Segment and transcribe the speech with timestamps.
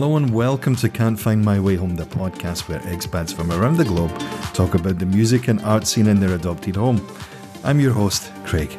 [0.00, 3.76] Hello and welcome to Can't Find My Way Home, the podcast where expats from around
[3.76, 4.18] the globe
[4.54, 7.06] talk about the music and art scene in their adopted home.
[7.64, 8.72] I'm your host, Craig.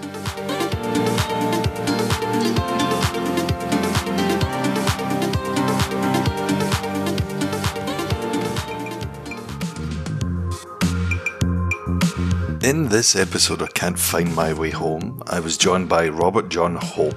[12.64, 16.78] In this episode of Can't Find My Way Home, I was joined by Robert John
[16.78, 17.16] Hope.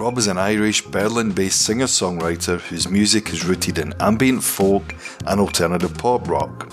[0.00, 4.94] Rob is an Irish, Berlin based singer songwriter whose music is rooted in ambient folk
[5.26, 6.72] and alternative pop rock.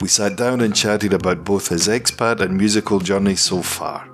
[0.00, 4.08] We sat down and chatted about both his expat and musical journey so far.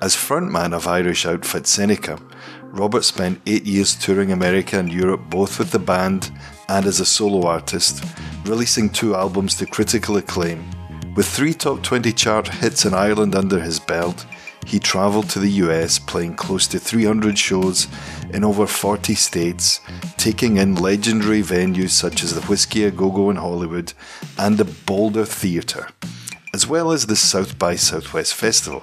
[0.00, 2.20] As frontman of Irish outfit Seneca,
[2.66, 6.30] Robert spent eight years touring America and Europe both with the band
[6.68, 8.04] and as a solo artist,
[8.44, 10.64] releasing two albums to critical acclaim.
[11.16, 14.24] With three top 20 chart hits in Ireland under his belt,
[14.66, 17.88] he travelled to the US playing close to 300 shows
[18.32, 19.80] in over 40 states,
[20.16, 23.92] taking in legendary venues such as the Whisky A Go Go in Hollywood
[24.38, 25.88] and the Boulder Theatre,
[26.54, 28.82] as well as the South by Southwest Festival.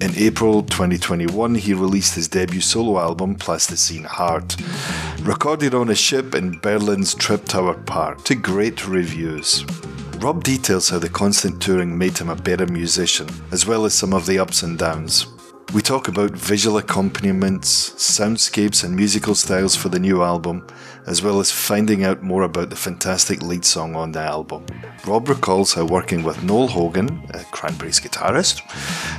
[0.00, 4.56] In April 2021, he released his debut solo album, Plasticine Heart,
[5.22, 9.64] recorded on a ship in Berlin's Treptower Park to great reviews.
[10.20, 14.12] Rob details how the constant touring made him a better musician, as well as some
[14.12, 15.28] of the ups and downs.
[15.72, 20.66] We talk about visual accompaniments, soundscapes, and musical styles for the new album,
[21.06, 24.66] as well as finding out more about the fantastic lead song on the album.
[25.06, 28.60] Rob recalls how working with Noel Hogan, a Cranberries guitarist,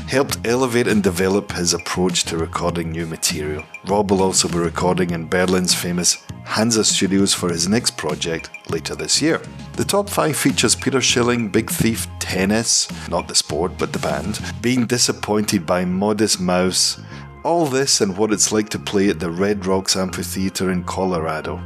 [0.09, 3.63] helped elevate and develop his approach to recording new material.
[3.85, 8.95] Rob will also be recording in Berlin's famous Hansa Studios for his next project later
[8.95, 9.41] this year.
[9.79, 14.41] The top five features Peter Schilling, Big Thief, Tennis, not the sport but the band,
[14.61, 16.99] being disappointed by Modest Mouse,
[17.45, 21.63] all this and what it's like to play at the Red Rocks Amphitheatre in Colorado.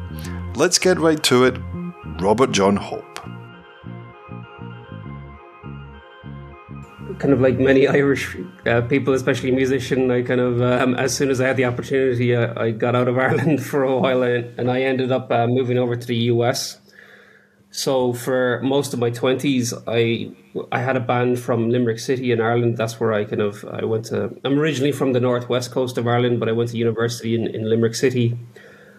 [0.53, 1.57] Let's get right to it.
[2.22, 3.03] Robert John Hope.
[7.19, 8.35] kind of like many Irish
[8.68, 12.35] uh, people, especially musician, I kind of um, as soon as I had the opportunity,
[12.35, 15.79] uh, I got out of Ireland for a while, and I ended up uh, moving
[15.79, 16.79] over to the US.
[17.75, 20.31] So for most of my twenties, I
[20.72, 22.78] I had a band from Limerick City in Ireland.
[22.78, 24.29] That's where I kind of I went to.
[24.45, 27.67] I'm originally from the northwest coast of Ireland, but I went to university in, in
[27.67, 28.38] Limerick City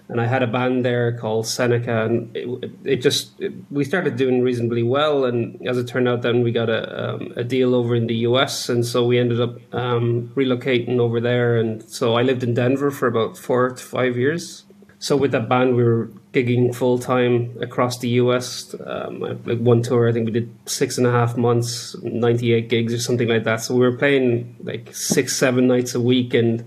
[0.08, 4.16] and I had a band there called Seneca, and it, it just it, we started
[4.16, 5.24] doing reasonably well.
[5.24, 8.16] And as it turned out, then we got a um, a deal over in the
[8.28, 11.56] U.S., and so we ended up um, relocating over there.
[11.56, 14.64] And so I lived in Denver for about four to five years.
[15.04, 18.74] So with that band, we were gigging full time across the U.S.
[18.86, 22.70] Um, like one tour, I think we did six and a half months, ninety eight
[22.70, 23.56] gigs or something like that.
[23.56, 26.64] So we were playing like six, seven nights a week, and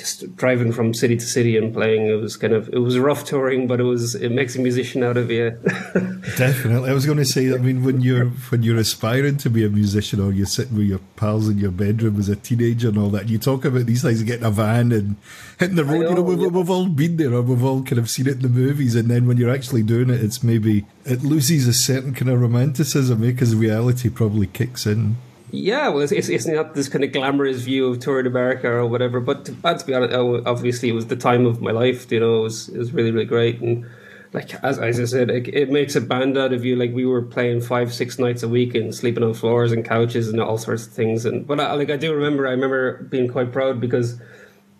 [0.00, 2.06] just driving from city to city and playing.
[2.06, 5.04] It was kind of it was rough touring, but it was it makes a musician
[5.04, 5.50] out of you.
[6.36, 7.52] Definitely, I was going to say.
[7.52, 10.86] I mean, when you're when you're aspiring to be a musician, or you're sitting with
[10.86, 14.02] your pals in your bedroom as a teenager and all that, you talk about these
[14.02, 15.16] things, getting a van and
[15.58, 16.00] hitting the road.
[16.00, 16.48] Know, you know, we've, yeah.
[16.48, 19.10] we've all been there, or we've all kind of seen it in the movies, and
[19.10, 23.22] then when you're actually doing it, it's maybe it loses a certain kind of romanticism
[23.22, 23.26] eh?
[23.26, 25.16] because reality probably kicks in.
[25.52, 29.20] Yeah, well, it's, it's, not this kind of glamorous view of touring America or whatever.
[29.20, 32.10] But to, to be honest, oh, obviously, it was the time of my life.
[32.12, 33.60] You know, it was it was really really great.
[33.60, 33.86] And
[34.32, 36.76] like as, as I said, it, it makes a band out of you.
[36.76, 40.28] Like we were playing five six nights a week and sleeping on floors and couches
[40.28, 41.24] and all sorts of things.
[41.24, 44.20] And but I, like I do remember, I remember being quite proud because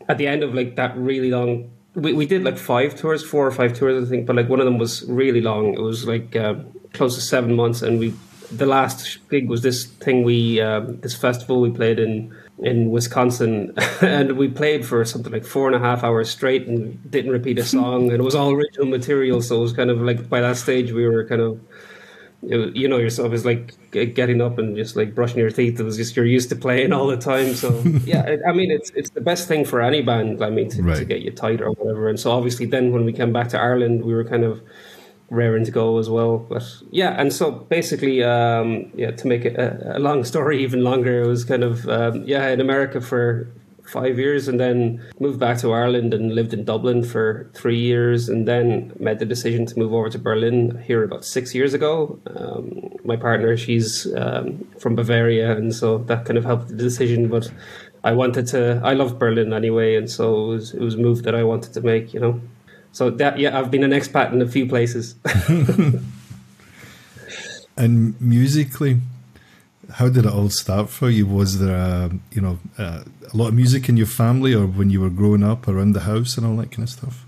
[0.08, 1.70] at the end of like that really long.
[1.96, 4.60] We, we did like five tours, four or five tours, I think, but like one
[4.60, 5.74] of them was really long.
[5.74, 6.54] It was like uh,
[6.92, 8.14] close to seven months, and we
[8.50, 13.72] the last gig was this thing we um, this festival we played in in Wisconsin,
[14.00, 17.58] and we played for something like four and a half hours straight and didn't repeat
[17.58, 19.40] a song, and it was all original material.
[19.40, 21.60] So it was kind of like by that stage we were kind of.
[22.42, 25.78] You know yourself is like getting up and just like brushing your teeth.
[25.78, 27.52] It was just you're used to playing all the time.
[27.52, 30.42] So yeah, I mean it's it's the best thing for any band.
[30.42, 30.96] I mean to, right.
[30.96, 32.08] to get you tight or whatever.
[32.08, 34.62] And so obviously then when we came back to Ireland, we were kind of
[35.30, 36.38] raring to go as well.
[36.38, 41.22] But yeah, and so basically, um, yeah, to make a, a, long story even longer,
[41.22, 43.48] it was kind of um, yeah in America for
[43.86, 48.28] five years, and then moved back to Ireland and lived in Dublin for three years,
[48.28, 52.18] and then made the decision to move over to Berlin here about six years ago.
[52.36, 57.28] Um, my partner, she's um, from Bavaria, and so that kind of helped the decision,
[57.28, 57.50] but.
[58.02, 58.80] I wanted to.
[58.82, 61.74] I loved Berlin anyway, and so it was, it was a move that I wanted
[61.74, 62.14] to make.
[62.14, 62.40] You know.
[62.92, 65.14] So that yeah, I've been an expat in a few places.
[67.76, 69.00] and musically,
[69.94, 71.26] how did it all start for you?
[71.26, 74.90] Was there a you know a, a lot of music in your family, or when
[74.90, 77.26] you were growing up around the house and all that kind of stuff?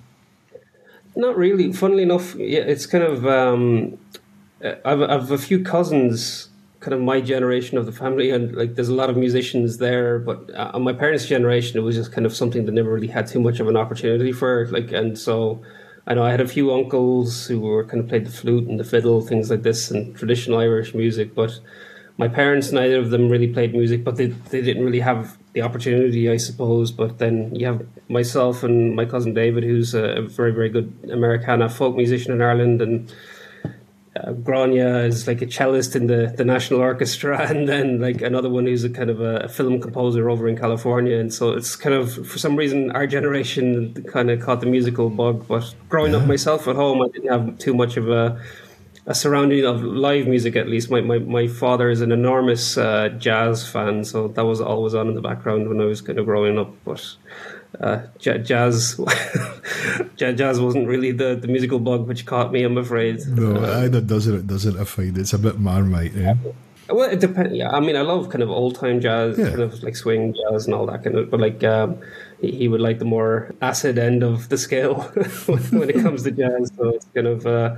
[1.14, 1.72] not really.
[1.72, 3.26] Funnily enough, yeah, it's kind of.
[3.26, 3.98] Um,
[4.84, 6.48] I've, I've a few cousins,
[6.82, 10.18] kind of my generation of the family, and like there's a lot of musicians there.
[10.18, 13.06] But uh, on my parents' generation, it was just kind of something that never really
[13.06, 14.66] had too much of an opportunity for.
[14.66, 15.62] Like, and so
[16.06, 18.78] I know I had a few uncles who were kind of played the flute and
[18.78, 21.34] the fiddle, things like this, and traditional Irish music.
[21.34, 21.60] But
[22.18, 25.62] my parents, neither of them really played music, but they they didn't really have the
[25.62, 26.90] opportunity, I suppose.
[26.90, 31.68] But then you have myself and my cousin David, who's a very very good Americana
[31.68, 33.14] folk musician in Ireland, and
[34.14, 38.50] uh, Grania is like a cellist in the, the National Orchestra, and then like another
[38.50, 41.18] one who's a kind of a, film composer over in California.
[41.18, 45.08] And so it's kind of, for some reason, our generation kind of caught the musical
[45.10, 45.46] bug.
[45.48, 46.18] But growing yeah.
[46.18, 48.40] up myself at home, I didn't have too much of a,
[49.06, 50.90] a surrounding of live music, at least.
[50.90, 55.08] My, my, my father is an enormous uh, jazz fan, so that was always on
[55.08, 56.72] in the background when I was kind of growing up.
[56.84, 57.16] But
[57.80, 59.00] uh, jazz
[60.16, 62.62] jazz wasn't really the, the musical bug which caught me.
[62.62, 63.20] I'm afraid.
[63.26, 64.46] No, uh, either does it.
[64.46, 66.16] Doesn't I find it's a bit marmite.
[66.16, 66.34] Eh?
[66.90, 67.54] Well, it depends.
[67.54, 69.48] Yeah, I mean, I love kind of old time jazz, yeah.
[69.48, 71.30] kind of like swing jazz and all that kind of.
[71.30, 71.98] But like, um,
[72.40, 75.00] he, he, would like the more acid end of the scale
[75.46, 76.72] when it comes to jazz.
[76.76, 77.46] So it's kind of.
[77.46, 77.76] Uh,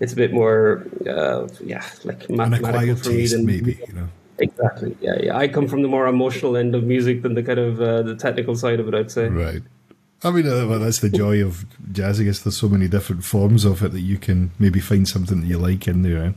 [0.00, 4.08] it's a bit more, uh, yeah, like mathematical for me than maybe, you know.
[4.40, 4.96] Exactly.
[5.00, 5.36] Yeah, yeah.
[5.36, 8.16] I come from the more emotional end of music than the kind of uh, the
[8.16, 8.94] technical side of it.
[8.94, 9.28] I'd say.
[9.28, 9.62] Right.
[10.22, 12.20] I mean, uh, well, that's the joy of jazz.
[12.20, 15.40] I guess there's so many different forms of it that you can maybe find something
[15.40, 16.24] that you like in there.
[16.24, 16.32] Eh?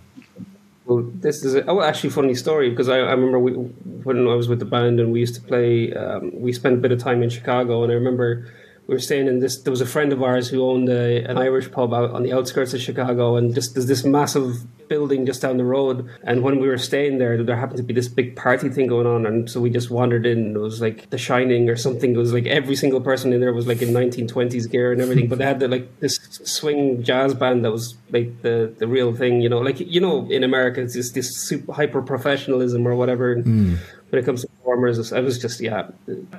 [0.86, 4.36] Well, this is a, oh, actually funny story because I, I remember we, when I
[4.36, 5.94] was with the band and we used to play.
[5.94, 8.52] Um, we spent a bit of time in Chicago, and I remember
[8.88, 9.62] we were staying in this.
[9.62, 12.34] There was a friend of ours who owned a, an Irish pub out on the
[12.34, 16.10] outskirts of Chicago, and just there's this massive building just down the road.
[16.24, 19.08] And when we were staying there, there happened to be this big party thing going
[19.08, 20.40] on, and so we just wandered in.
[20.40, 22.14] And It was like The Shining or something.
[22.14, 25.30] It was like every single person in there was like in 1920s gear and everything.
[25.30, 29.16] But they had the, like this swing jazz band that was like the the real
[29.16, 29.60] thing, you know.
[29.60, 33.38] Like you know, in America, it's just this super hyper professionalism or whatever.
[33.38, 33.78] Mm
[34.14, 35.12] when it comes to performers.
[35.12, 35.90] I was just yeah,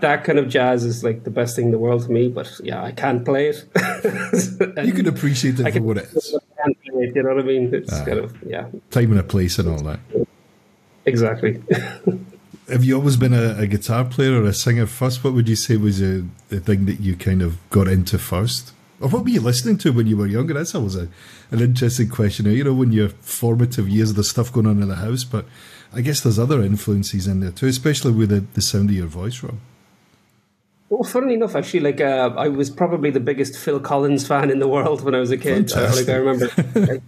[0.00, 2.28] that kind of jazz is like the best thing in the world to me.
[2.28, 3.64] But yeah, I can't play it.
[4.84, 6.38] you can appreciate it for what it is.
[6.66, 7.74] It, you know what I mean?
[7.74, 10.00] It's uh, kind of yeah, time and a place and all that.
[11.04, 11.62] Exactly.
[12.68, 15.22] Have you always been a, a, guitar player or a singer first?
[15.22, 18.72] What would you say was a, the thing that you kind of got into first?
[19.00, 20.54] Or what were you listening to when you were younger?
[20.54, 21.08] That's always a,
[21.50, 22.46] an interesting question.
[22.46, 25.44] You know, when your formative years, there's stuff going on in the house, but
[25.94, 29.06] I guess there's other influences in there too, especially with the, the sound of your
[29.06, 29.58] voice, Rob.
[30.90, 34.58] Well, funnily enough, actually, like uh, I was probably the biggest Phil Collins fan in
[34.58, 35.72] the world when I was a kid.
[35.72, 36.50] Uh, like I remember,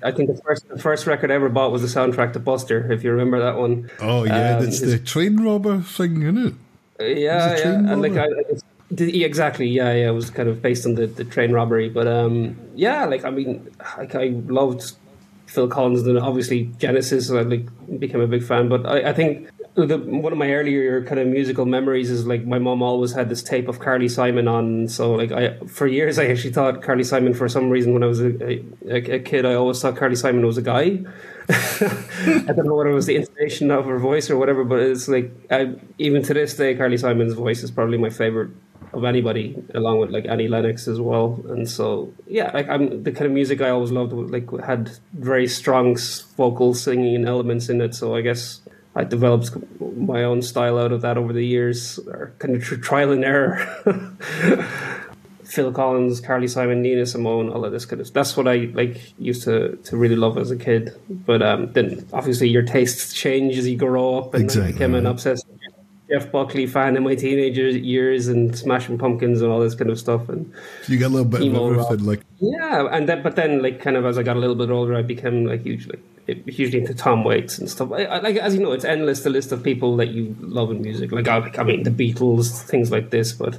[0.03, 2.41] I, I, think the first the first record I ever bought was the soundtrack to
[2.41, 2.91] Buster.
[2.91, 3.91] If you remember that one.
[4.00, 6.55] Oh yeah, um, that's his, the train robber thing, isn't it?
[6.99, 10.09] Uh, yeah, yeah, and like I, I exactly, yeah, yeah.
[10.09, 13.31] It was kind of based on the, the train robbery, but um, yeah, like I
[13.31, 14.94] mean, like I loved
[15.46, 17.31] Phil Collins, and obviously Genesis.
[17.31, 21.04] I like became a big fan, but I, I think the, one of my earlier
[21.04, 24.48] kind of musical memories is like my mom always had this tape of Carly Simon
[24.48, 24.88] on.
[24.88, 28.06] So like I for years I actually thought Carly Simon for some reason when I
[28.06, 28.60] was a,
[28.90, 31.04] a, a kid I always thought Carly Simon was a guy.
[31.48, 35.08] I don't know whether it was the intonation of her voice or whatever, but it's
[35.08, 38.50] like I, even to this day Carly Simon's voice is probably my favorite
[38.93, 41.40] of anybody, along with like Annie Lennox as well.
[41.48, 45.48] And so, yeah, like I'm the kind of music I always loved, like had very
[45.48, 45.96] strong
[46.36, 47.94] vocal singing elements in it.
[47.94, 48.60] So I guess
[48.94, 49.50] I developed
[49.81, 53.58] my own style out of that over the years, or kind of trial and error.
[55.44, 59.14] Phil Collins, Carly Simon, Nina Simone, all of this kind of that's what I like
[59.19, 60.98] used to to really love as a kid.
[61.08, 64.70] But um, then obviously your tastes change as you grow up, and exactly.
[64.70, 65.46] I became an obsessed
[66.10, 69.98] Jeff Buckley fan in my teenager years and Smashing Pumpkins and all this kind of
[69.98, 70.29] stuff.
[70.29, 70.53] And
[70.86, 73.96] you got a little bit of everything, like yeah, and then but then like kind
[73.96, 77.25] of as I got a little bit older, I became like hugely hugely into Tom
[77.25, 77.93] Waits and stuff.
[77.93, 80.70] I, I, like as you know, it's endless the list of people that you love
[80.70, 81.13] in music.
[81.13, 83.58] Like I, I mean, the Beatles, things like this, but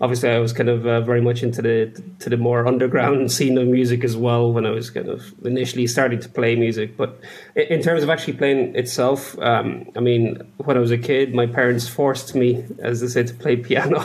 [0.00, 3.58] obviously I was kind of uh, very much into the to the more underground scene
[3.58, 6.96] of music as well when I was kind of initially starting to play music.
[6.96, 7.20] But
[7.54, 11.46] in terms of actually playing itself, um, I mean, when I was a kid, my
[11.46, 14.00] parents forced me, as they say, to play piano,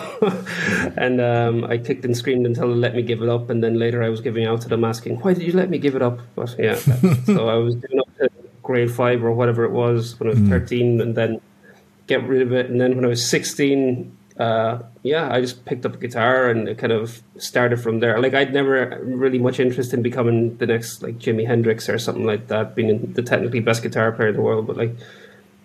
[0.97, 3.49] and um, I kicked and screamed until they let me give it up.
[3.49, 5.77] And then later I was giving out to them asking, "Why did you let me
[5.77, 8.29] give it up?" But yeah, so I was doing up to
[8.63, 10.49] grade five or whatever it was when I was mm.
[10.49, 11.41] thirteen, and then
[12.07, 12.69] get rid of it.
[12.69, 16.67] And then when I was sixteen uh, yeah, I just picked up a guitar and
[16.67, 18.19] it kind of started from there.
[18.19, 22.25] Like I'd never really much interest in becoming the next like Jimi Hendrix or something
[22.25, 24.67] like that, being the technically best guitar player in the world.
[24.67, 24.95] But like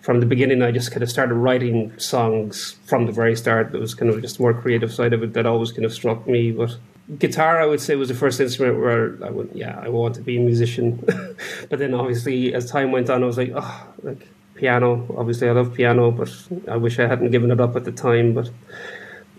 [0.01, 3.73] from the beginning, I just kind of started writing songs from the very start.
[3.73, 6.27] It was kind of just more creative side of it that always kind of struck
[6.27, 6.51] me.
[6.51, 6.77] But
[7.17, 10.21] guitar, I would say, was the first instrument where I went, yeah, I want to
[10.21, 11.03] be a musician.
[11.69, 15.05] but then obviously, as time went on, I was like, oh, like piano.
[15.17, 16.29] Obviously, I love piano, but
[16.67, 18.33] I wish I hadn't given it up at the time.
[18.33, 18.49] But,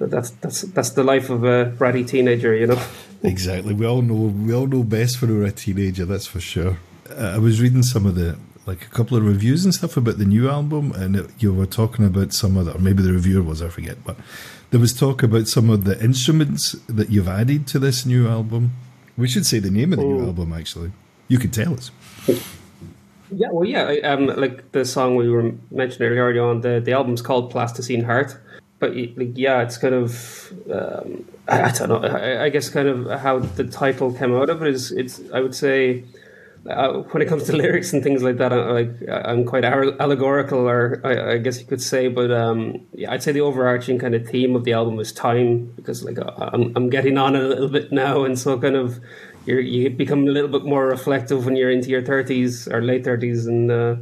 [0.00, 2.80] that's that's that's the life of a bratty teenager, you know.
[3.24, 3.74] exactly.
[3.74, 6.04] We all know we all know best when we're a teenager.
[6.04, 6.78] That's for sure.
[7.10, 10.18] Uh, I was reading some of the like a couple of reviews and stuff about
[10.18, 13.12] the new album, and it, you were talking about some of the, or maybe the
[13.12, 14.16] reviewer was, I forget, but
[14.70, 18.72] there was talk about some of the instruments that you've added to this new album.
[19.16, 20.12] We should say the name of the oh.
[20.12, 20.92] new album, actually.
[21.28, 21.90] You can tell us.
[23.30, 27.22] Yeah, well, yeah, um, like the song we were mentioning earlier on, the the album's
[27.22, 28.38] called Plasticine Heart,
[28.78, 32.08] but like, yeah, it's kind of um, I, I, don't know.
[32.08, 35.40] I, I, guess kind of how the title came out of it is it's I
[35.40, 36.04] would say
[36.68, 40.68] uh, when it comes to lyrics and things like that, I, like I'm quite allegorical,
[40.68, 42.08] or I, I, guess you could say.
[42.08, 45.72] But um, yeah, I'd say the overarching kind of theme of the album is time,
[45.76, 49.00] because like I'm I'm getting on a little bit now, and so kind of
[49.48, 53.04] you you become a little bit more reflective when you're into your 30s or late
[53.04, 53.96] 30s, and uh,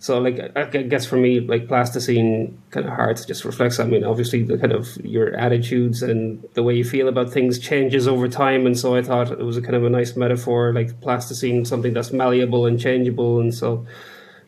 [0.00, 3.80] so, like, I guess for me, like, plasticine kind of heart just reflects.
[3.80, 7.58] I mean, obviously, the kind of your attitudes and the way you feel about things
[7.58, 8.64] changes over time.
[8.64, 11.92] And so, I thought it was a kind of a nice metaphor, like plasticine, something
[11.94, 13.40] that's malleable and changeable.
[13.40, 13.86] And so,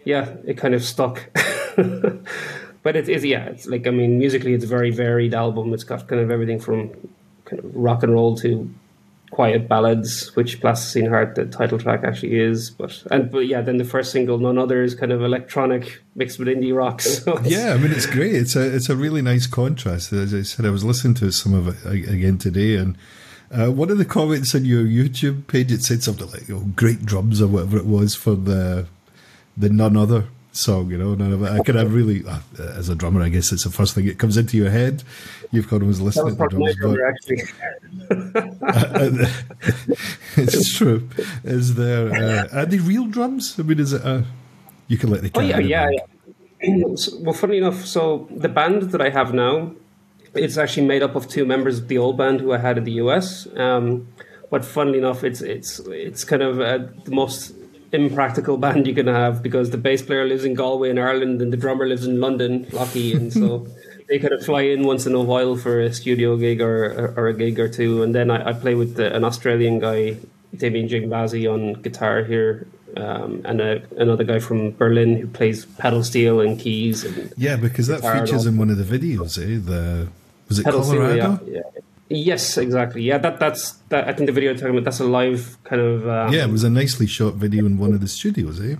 [0.05, 1.29] yeah, it kind of stuck.
[2.85, 5.75] but it is, yeah, it's like, I mean, musically, it's a very varied album.
[5.75, 6.91] It's got kind of everything from
[7.45, 8.73] kind of rock and roll to
[9.31, 12.71] quiet ballads, which Plasticine Heart, the title track, actually is.
[12.71, 16.39] But and but yeah, then the first single, None Other, is kind of electronic mixed
[16.39, 17.01] with indie rock.
[17.11, 18.35] So yeah, I mean it's great.
[18.35, 20.13] It's a it's a really nice contrast.
[20.13, 22.97] As I said, I was listening to some of it again today, and
[23.51, 27.05] uh, one of the comments on your YouTube page it said something like oh, "great
[27.05, 28.87] drums" or whatever it was for the
[29.57, 31.12] the None Other song, you know.
[31.12, 34.07] And I kind of really, uh, as a drummer, I guess it's the first thing
[34.07, 35.02] that comes into your head.
[35.52, 36.99] You've got always listening to drums, but
[40.37, 41.09] it's true.
[41.45, 43.59] Is there uh, are they real drums?
[43.59, 44.25] I mean, is it a
[44.88, 46.04] you can let the oh yeah yeah, yeah.
[47.21, 49.73] well, funny enough, so the band that I have now,
[50.35, 52.85] it's actually made up of two members of the old band who I had in
[52.85, 53.49] the US.
[53.57, 54.09] Um,
[54.50, 57.54] but funnily enough, it's it's it's kind of uh, the most
[57.93, 61.53] impractical band you can have because the bass player lives in Galway in Ireland and
[61.53, 63.67] the drummer lives in London, Lucky, and so
[64.09, 67.29] they kind of fly in once in a while for a studio gig or or
[67.29, 70.17] a gig or two, and then I, I play with the, an Australian guy,
[70.57, 72.67] Damien Jingbazi, on guitar here.
[72.97, 77.05] Um, and a, another guy from Berlin who plays pedal steel and keys.
[77.05, 79.61] And yeah, because that features in one of the videos, eh?
[79.65, 80.09] The
[80.49, 81.37] was it pedal Colorado?
[81.37, 81.80] Steel, yeah, yeah.
[82.12, 83.02] Yes, exactly.
[83.02, 84.09] Yeah, that that's that.
[84.09, 86.09] I think the video talking about that's a live kind of.
[86.09, 88.75] Um, yeah, it was a nicely shot video in one of the studios, eh?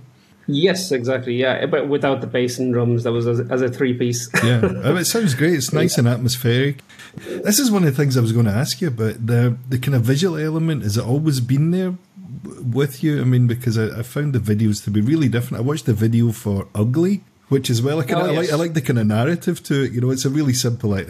[0.47, 1.35] Yes, exactly.
[1.35, 4.29] Yeah, but without the bass and drums, that was as, as a three piece.
[4.43, 5.53] yeah, oh, it sounds great.
[5.53, 6.79] It's nice and atmospheric.
[7.15, 9.79] This is one of the things I was going to ask you about the the
[9.79, 10.83] kind of visual element.
[10.83, 11.95] Has it always been there
[12.43, 13.21] with you?
[13.21, 15.63] I mean, because I, I found the videos to be really different.
[15.63, 18.37] I watched the video for Ugly, which is well, I, kind oh, I, yes.
[18.37, 19.91] like, I like the kind of narrative to it.
[19.91, 20.91] You know, it's a really simple.
[20.91, 21.07] Like,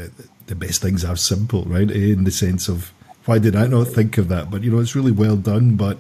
[0.48, 1.90] the best things are simple, right?
[1.92, 2.92] In the sense of
[3.26, 4.50] why did I not think of that?
[4.50, 5.76] But you know, it's really well done.
[5.76, 6.00] But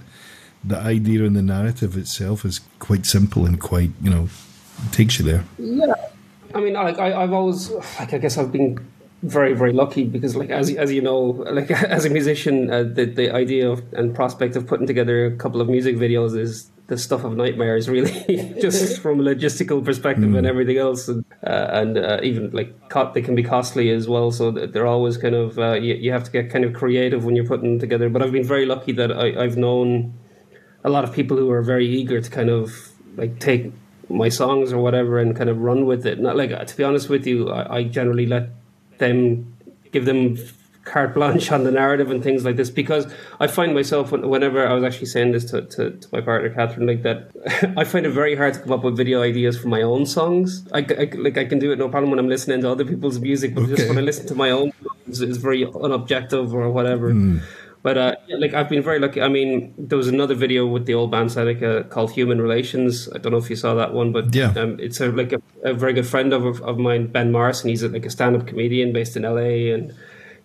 [0.63, 4.29] the idea and the narrative itself is quite simple and quite you know
[4.91, 5.45] takes you there.
[5.59, 5.93] Yeah,
[6.55, 7.69] I mean, like I, I've always
[7.99, 8.83] like I guess I've been
[9.21, 11.19] very very lucky because like as as you know
[11.51, 15.35] like as a musician uh, the the idea of, and prospect of putting together a
[15.35, 18.11] couple of music videos is the stuff of nightmares really
[18.61, 20.37] just from a logistical perspective mm.
[20.37, 21.07] and everything else.
[21.07, 24.29] And uh, and uh, even like co- they can be costly as well.
[24.29, 27.37] So they're always kind of uh, you, you have to get kind of creative when
[27.37, 28.09] you're putting them together.
[28.09, 30.13] But I've been very lucky that I, I've known
[30.83, 33.71] a lot of people who are very eager to kind of like take
[34.09, 36.19] my songs or whatever and kind of run with it.
[36.19, 38.49] Not like to be honest with you I, I generally let
[38.97, 39.55] them
[39.93, 40.35] give them
[40.91, 44.73] carte blanche on the narrative and things like this because I find myself whenever I
[44.73, 47.31] was actually saying this to, to, to my partner Catherine like that
[47.77, 50.67] I find it very hard to come up with video ideas for my own songs
[50.73, 53.19] I, I like I can do it no problem when I'm listening to other people's
[53.19, 53.75] music but okay.
[53.75, 54.73] just when I listen to my own
[55.07, 57.41] it's, it's very unobjective or whatever mm.
[57.83, 59.23] But uh, like I've been very lucky.
[59.23, 63.09] I mean, there was another video with the old band Seneca called Human Relations.
[63.11, 65.41] I don't know if you saw that one, but yeah, um, it's a, like a,
[65.63, 67.69] a, very good friend of of mine, Ben Morrison.
[67.69, 69.95] He's a, like a stand up comedian based in LA, and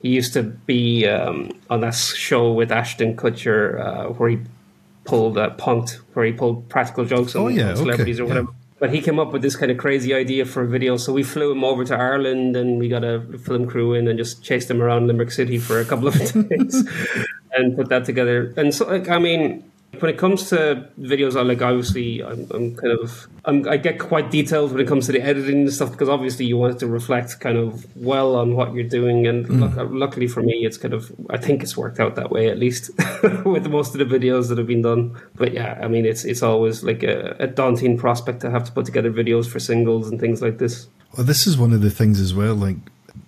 [0.07, 4.39] he used to be um, on that show with Ashton Kutcher uh, where he
[5.05, 8.49] pulled uh, Punk'd, where he pulled practical jokes on, oh, yeah, celebrities okay, or whatever.
[8.51, 8.57] Yeah.
[8.79, 10.97] But he came up with this kind of crazy idea for a video.
[10.97, 14.19] So we flew him over to Ireland and we got a film crew in and
[14.19, 16.15] just chased him around Limerick City for a couple of
[16.49, 16.89] days
[17.53, 18.53] and put that together.
[18.57, 19.65] And so, like, I mean,
[20.03, 23.99] when it comes to videos, I like obviously I'm, I'm kind of I'm, i get
[23.99, 26.79] quite detailed when it comes to the editing and stuff because obviously you want it
[26.81, 29.27] to reflect kind of well on what you're doing.
[29.27, 29.61] And mm.
[29.61, 32.59] look, luckily for me, it's kind of I think it's worked out that way at
[32.59, 32.91] least
[33.45, 35.21] with most of the videos that have been done.
[35.35, 38.73] But yeah, I mean it's it's always like a, a daunting prospect to have to
[38.73, 40.89] put together videos for singles and things like this.
[41.17, 42.55] Well, this is one of the things as well.
[42.55, 42.77] Like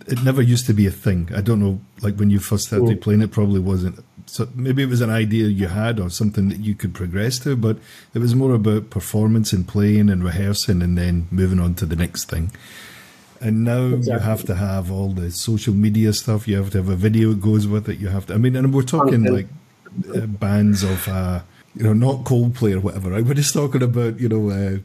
[0.06, 1.30] it never used to be a thing.
[1.34, 1.80] I don't know.
[2.02, 3.00] Like when you first started mm.
[3.00, 6.60] playing, it probably wasn't so maybe it was an idea you had or something that
[6.60, 7.78] you could progress to, but
[8.12, 11.96] it was more about performance and playing and rehearsing and then moving on to the
[11.96, 12.52] next thing.
[13.40, 14.12] And now exactly.
[14.12, 16.46] you have to have all the social media stuff.
[16.46, 17.98] You have to have a video that goes with it.
[17.98, 18.34] You have to.
[18.34, 19.46] I mean, and we're talking like
[20.14, 21.40] uh, bands of, uh,
[21.74, 23.10] you know, not Coldplay or whatever.
[23.10, 23.24] Right?
[23.24, 24.78] We're just talking about, you know, uh,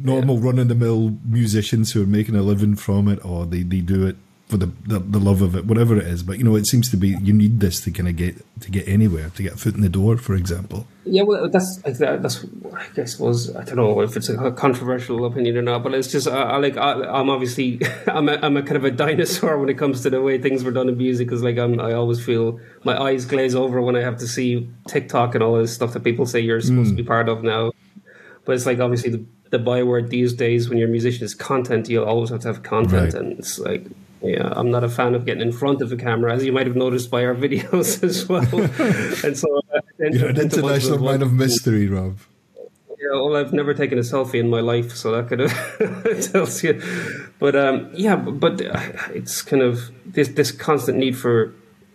[0.00, 0.46] normal yeah.
[0.46, 3.80] run of the mill musicians who are making a living from it, or they, they
[3.80, 4.16] do it
[4.52, 6.22] for the, the, the love of it, whatever it is.
[6.22, 8.70] But you know, it seems to be you need this to kind of get to
[8.70, 10.86] get anywhere, to get a foot in the door, for example.
[11.06, 15.56] Yeah, well, that's that's I guess was I don't know if it's a controversial opinion
[15.56, 18.62] or not, but it's just I, I like I, am obviously I'm a, I'm a
[18.62, 21.28] kind of a dinosaur when it comes to the way things were done in music
[21.28, 24.68] because like I'm I always feel my eyes glaze over when I have to see
[24.86, 26.96] TikTok and all this stuff that people say you're supposed mm.
[26.96, 27.72] to be part of now.
[28.44, 31.88] But it's like obviously the the byword these days when you're a musician is content.
[31.88, 33.14] You always have to have content, right.
[33.14, 33.86] and it's like
[34.22, 36.66] yeah, I'm not a fan of getting in front of a camera, as you might
[36.66, 38.42] have noticed by our videos as well.
[39.24, 42.18] and so, uh, you're an international man of mystery, Rob.
[43.02, 46.62] Yeah, well, I've never taken a selfie in my life, so that kind of tells
[46.62, 46.80] you.
[47.40, 48.60] But um, yeah, but
[49.12, 51.54] it's kind of this this constant need for.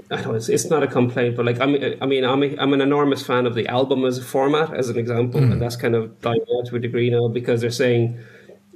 [0.09, 2.41] I don't know, it's, it's not a complaint, but like I mean, I mean, I'm
[2.41, 5.51] a, I'm an enormous fan of the album as a format, as an example, mm.
[5.51, 8.17] and that's kind of dying out to a degree now because they're saying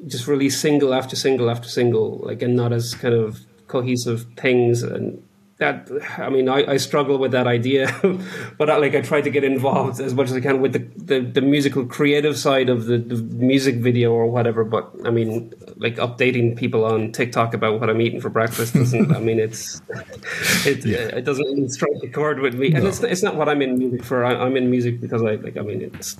[0.07, 4.83] just release single after single after single, like and not as kind of cohesive things
[4.83, 5.23] and
[5.61, 7.85] that I mean I, I struggle with that idea
[8.57, 10.79] but I, like I try to get involved as much as I can with the,
[10.97, 13.15] the, the musical creative side of the, the,
[13.51, 18.01] music video or whatever but I mean like updating people on TikTok about what I'm
[18.01, 19.81] eating for breakfast doesn't I mean it's
[20.65, 21.15] it, yeah.
[21.19, 22.89] it doesn't strike a chord with me and no.
[22.89, 25.57] it's, it's not what I'm in music for I, I'm in music because I like
[25.57, 26.17] I mean it's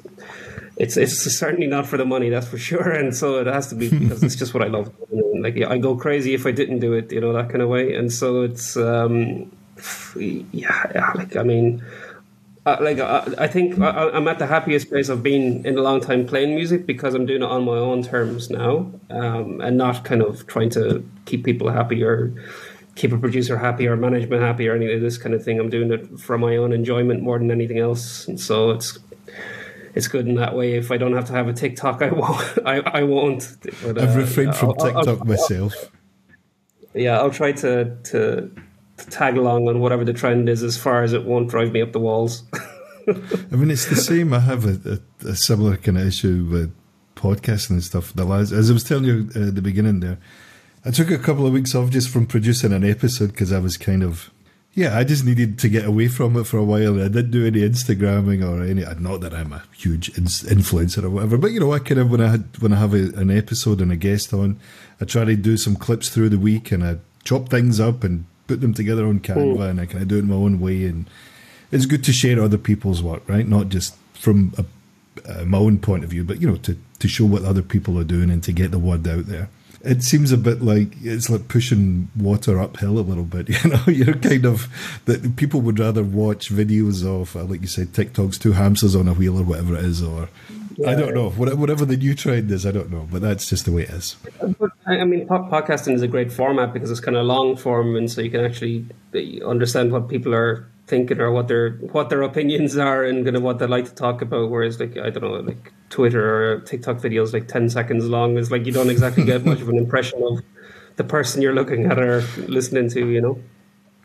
[0.82, 2.90] it's it's certainly not for the money, that's for sure.
[3.02, 4.92] And so it has to be because it's just what I love.
[5.12, 7.94] Like I go crazy if I didn't do it, you know, that kind of way.
[7.94, 9.52] And so it's um,
[10.18, 11.84] yeah, like I mean.
[12.64, 15.82] Uh, like uh, I think I, am at the happiest place I've been in a
[15.82, 19.80] long time playing music because I'm doing it on my own terms now, um, and
[19.80, 22.32] not kind of trying to keep people happy or
[22.94, 25.60] keep a producer happy or management happy or any of this kind of thing.
[25.60, 29.00] I'm doing it for my own enjoyment more than anything else, and so it's
[29.96, 30.74] it's good in that way.
[30.74, 32.60] If I don't have to have a TikTok, I won't.
[32.66, 33.58] I, I won't.
[33.84, 35.92] But, uh, I've refrained from I'll, TikTok I'll, myself.
[36.94, 38.52] Yeah, I'll try to, to,
[38.98, 41.82] to tag along on whatever the trend is, as far as it won't drive me
[41.82, 42.44] up the walls.
[43.08, 44.34] I mean, it's the same.
[44.34, 46.74] I have a, a, a, similar kind of issue with
[47.16, 48.14] podcasting and stuff.
[48.14, 50.20] The last, as I was telling you uh, at the beginning, there,
[50.86, 53.78] I took a couple of weeks off just from producing an episode because I was
[53.78, 54.30] kind of
[54.74, 56.96] yeah, I just needed to get away from it for a while.
[56.96, 58.86] I didn't do any Instagramming or any.
[58.86, 62.10] I not that I'm a huge influencer or whatever, but you know, I kind of
[62.10, 64.60] when I had, when I have a, an episode and a guest on,
[65.02, 68.26] I try to do some clips through the week and I chop things up and
[68.48, 69.62] put them together on Canva, oh.
[69.62, 70.86] and I kind of do it my own way.
[70.86, 71.10] And
[71.72, 73.48] it's good to share other people's work, right?
[73.48, 74.66] Not just from a,
[75.30, 78.00] uh, my own point of view, but you know, to to show what other people
[78.00, 79.50] are doing and to get the word out there
[79.84, 83.50] it seems a bit like it's like pushing water uphill a little bit.
[83.62, 84.68] You know, you're kind of
[85.06, 89.08] that people would rather watch videos of, uh, like you said, TikToks, two hamsters on
[89.08, 90.30] a wheel or whatever it is, or
[90.78, 90.90] yeah.
[90.90, 93.72] I don't know, whatever the new trend is, I don't know, but that's just the
[93.72, 94.16] way it is.
[94.88, 98.22] I mean, podcasting is a great format because it's kind of long form, and so
[98.22, 98.86] you can actually
[99.46, 103.42] understand what people are thinking or what their what their opinions are and kind of
[103.42, 104.52] what they like to talk about.
[104.52, 108.52] Whereas, like I don't know, like Twitter or TikTok videos like 10 seconds long is
[108.52, 110.42] like you don't exactly get much of an impression of
[110.98, 113.40] the person you're looking at or listening to, you know?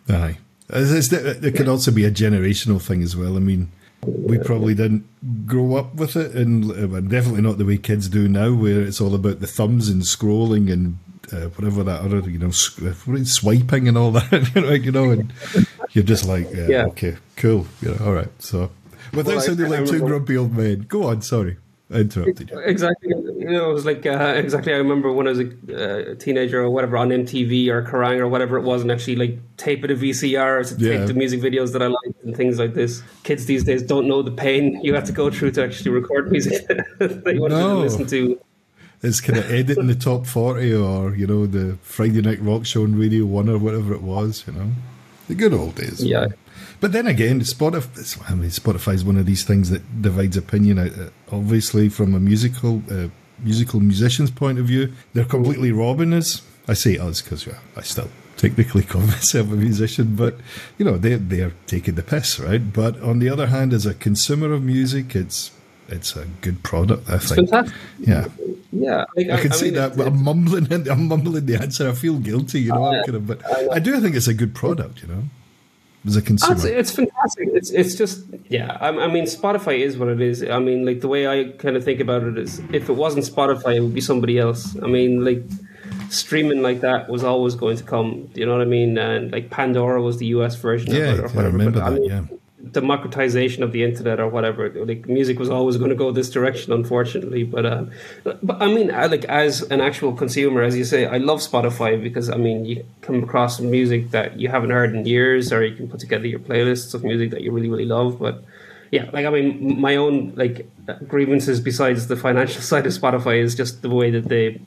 [0.09, 0.39] Aye.
[0.71, 3.37] it could also be a generational thing as well.
[3.37, 3.73] I mean,
[4.07, 5.05] we probably didn't
[5.47, 9.01] grow up with it, and uh, definitely not the way kids do now, where it's
[9.01, 10.99] all about the thumbs and scrolling and
[11.33, 15.11] uh, whatever that other, you know, uh, swiping and all that, you know, you know,
[15.11, 15.33] and
[15.97, 16.85] you're just like, uh, yeah.
[16.87, 18.29] okay, cool, you know, all right.
[18.39, 18.71] So,
[19.15, 21.57] without well, sounding like two grumpy old men, go on, sorry.
[21.91, 22.59] I interrupted you.
[22.59, 23.11] Exactly.
[23.11, 24.75] You know, it was like uh, exactly.
[24.75, 28.27] I remember when I was a uh, teenager or whatever on MTV or Kerrang or
[28.27, 30.99] whatever it was, and actually like tape it a VCR to yeah.
[30.99, 33.03] tape the music videos that I liked and things like this.
[33.23, 36.31] Kids these days don't know the pain you have to go through to actually record
[36.31, 36.67] music
[36.99, 37.77] that you want no.
[37.77, 38.41] to listen to.
[39.03, 42.83] It's kind of editing the top forty or you know the Friday Night Rock Show
[42.83, 44.45] on Radio One or whatever it was.
[44.49, 44.73] You know,
[45.29, 46.05] the good old days.
[46.05, 46.29] Yeah.
[46.81, 48.31] But then again, Spotify.
[48.31, 50.79] I mean, Spotify is one of these things that divides opinion.
[50.79, 53.09] Uh, obviously, from a musical uh,
[53.39, 56.43] musical musician's point of view, they're completely robbing us.
[56.69, 60.37] I say us because yeah, I still technically call myself a musician, but
[60.79, 62.73] you know they they're taking the piss, right?
[62.73, 65.51] But on the other hand, as a consumer of music, it's
[65.89, 67.09] it's a good product.
[67.09, 67.51] I think.
[67.51, 67.77] fantastic.
[67.99, 68.29] Yeah,
[68.73, 70.71] Yeah, like, I can see mean, that, but I'm mumbling.
[70.89, 71.89] I'm mumbling the answer.
[71.89, 72.85] I feel guilty, you know.
[72.85, 73.77] I'm kind of, but I.
[73.77, 75.23] I do think it's a good product, you know,
[76.07, 76.55] as a consumer.
[76.55, 77.49] It's, it's fantastic.
[77.53, 78.77] It's it's just yeah.
[78.81, 80.43] I, I mean, Spotify is what it is.
[80.43, 83.25] I mean, like the way I kind of think about it is, if it wasn't
[83.25, 84.77] Spotify, it would be somebody else.
[84.83, 85.43] I mean, like
[86.11, 88.31] streaming like that was always going to come.
[88.35, 88.99] You know what I mean?
[88.99, 91.91] And like Pandora was the US version yeah, of it or I remember but, I
[91.91, 92.01] that.
[92.01, 92.36] mean, yeah,
[92.73, 94.69] democratization of the internet or whatever.
[94.71, 97.45] Like music was always going to go this direction, unfortunately.
[97.45, 97.85] But uh,
[98.25, 102.03] but I mean, I, like as an actual consumer, as you say, I love Spotify
[102.03, 105.77] because I mean, you come across music that you haven't heard in years, or you
[105.77, 108.19] can put together your playlists of music that you really really love.
[108.19, 108.45] But
[108.91, 110.69] yeah, like I mean, my own like
[111.07, 114.61] grievances besides the financial side of Spotify is just the way that they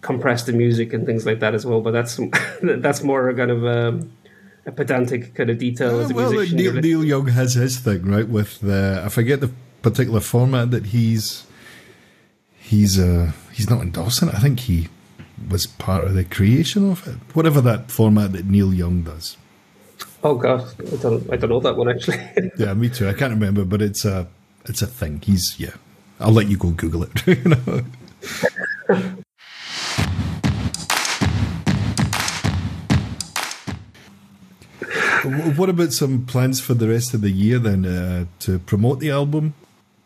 [0.00, 1.80] compress the music and things like that as well.
[1.80, 2.20] But that's
[2.62, 3.66] that's more a kind of.
[3.66, 4.12] Um,
[4.68, 6.56] a pedantic kind of detail as a Uh, well, musician.
[6.58, 9.02] Neil, Neil Young has his thing right with the.
[9.04, 9.50] I forget the
[9.82, 11.44] particular format that he's
[12.58, 14.28] he's uh he's not endorsing.
[14.28, 14.34] it.
[14.34, 14.88] I think he
[15.50, 17.16] was part of the creation of it.
[17.34, 19.36] Whatever that format that Neil Young does.
[20.22, 20.60] Oh god,
[20.92, 22.18] I don't, I don't know that one actually.
[22.58, 23.08] Yeah, me too.
[23.08, 24.26] I can't remember, but it's a
[24.66, 25.20] it's a thing.
[25.24, 25.74] He's yeah.
[26.20, 27.26] I'll let you go Google it.
[27.26, 27.82] you know?
[35.30, 39.10] What about some plans for the rest of the year then uh, to promote the
[39.10, 39.54] album?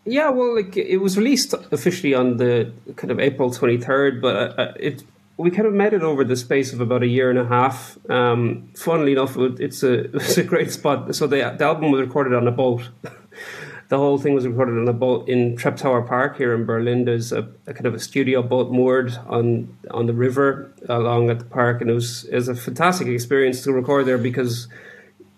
[0.04, 4.58] yeah, well, like it was released officially on the kind of April twenty third, but
[4.58, 5.04] uh, it
[5.36, 7.98] we kind of met it over the space of about a year and a half.
[8.10, 11.14] Um, funnily enough, it, it's a it's a great spot.
[11.14, 12.88] So the the album was recorded on a boat.
[13.88, 17.04] the whole thing was recorded on a boat in Treptower Park here in Berlin.
[17.04, 21.38] There's a, a kind of a studio boat moored on on the river along at
[21.38, 24.66] the park, and it was it was a fantastic experience to record there because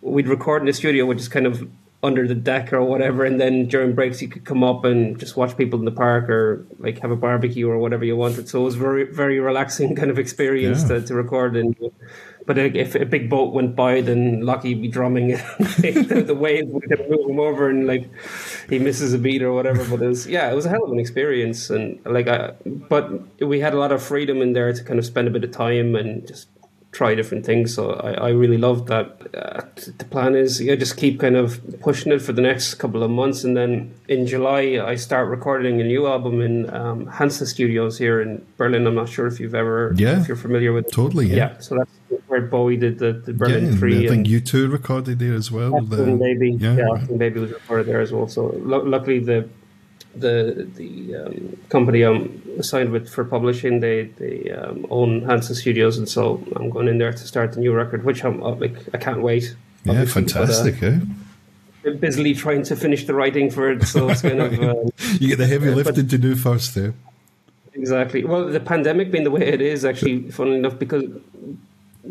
[0.05, 1.69] we'd record in the studio, which is kind of
[2.03, 5.39] under the deck or whatever, and then during breaks you could come up and just
[5.39, 8.47] watch people in the park or like have a barbecue or whatever you wanted.
[8.47, 11.01] So it was very very relaxing kind of experience Yeah.
[11.01, 11.75] to, to record in.
[12.47, 15.29] But if a big boat went by, then Lucky would be drumming
[15.79, 18.05] the, the waves would move him over, and like
[18.69, 19.83] he misses a beat or whatever.
[19.89, 23.41] But it was yeah, it was a hell of an experience, and like I, but
[23.41, 25.53] we had a lot of freedom in there to kind of spend a bit of
[25.53, 26.49] time and just
[26.95, 27.75] try different things.
[27.75, 29.07] So I, I really love that.
[29.35, 29.61] Uh,
[29.99, 33.11] the plan is yeah, just keep kind of pushing it for the next couple of
[33.11, 37.99] months, and then in July I start recording a new album in um, Hansa Studios
[37.99, 38.87] here in Berlin.
[38.87, 40.21] I'm not sure if you've ever, Yeah.
[40.21, 40.91] if you're familiar with.
[40.91, 41.37] Totally, yeah.
[41.37, 41.91] Yeah, so that's
[42.29, 44.07] where Bowie did the, the Berlin and Three.
[44.07, 45.81] I think U2 recorded there as well.
[45.83, 46.85] the- Baby, yeah, yeah.
[46.95, 48.29] Achtung Baby was recorded there as well.
[48.29, 49.49] So lu- luckily the
[50.17, 55.99] the the um, company I'm signed with for publishing they they um, own Hansa Studios,
[55.99, 58.75] and so I'm going in there to start the new record, which I'm uh, like
[58.95, 59.55] I can't wait.
[59.85, 60.83] yeah, obviously, but, uh, fantastic.
[60.83, 60.99] eh?
[62.01, 64.53] busily trying to finish the writing for it, so it's kind of.
[64.63, 64.89] Um,
[65.21, 66.95] You get the heavy but- lifting to do first there.
[67.75, 68.25] Exactly.
[68.25, 71.05] Well, the pandemic being the way it is, actually, funnily enough, because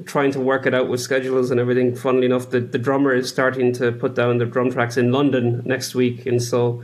[0.05, 3.29] trying to work it out with schedules and everything, funnily enough, the, the drummer is
[3.29, 6.25] starting to put down the drum tracks in London next week.
[6.25, 6.83] And so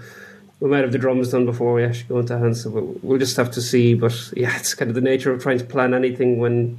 [0.60, 3.38] we might have the drums done before we actually go into Hansa, but we'll just
[3.38, 3.94] have to see.
[3.94, 6.78] But yeah, it's kind of the nature of trying to plan anything when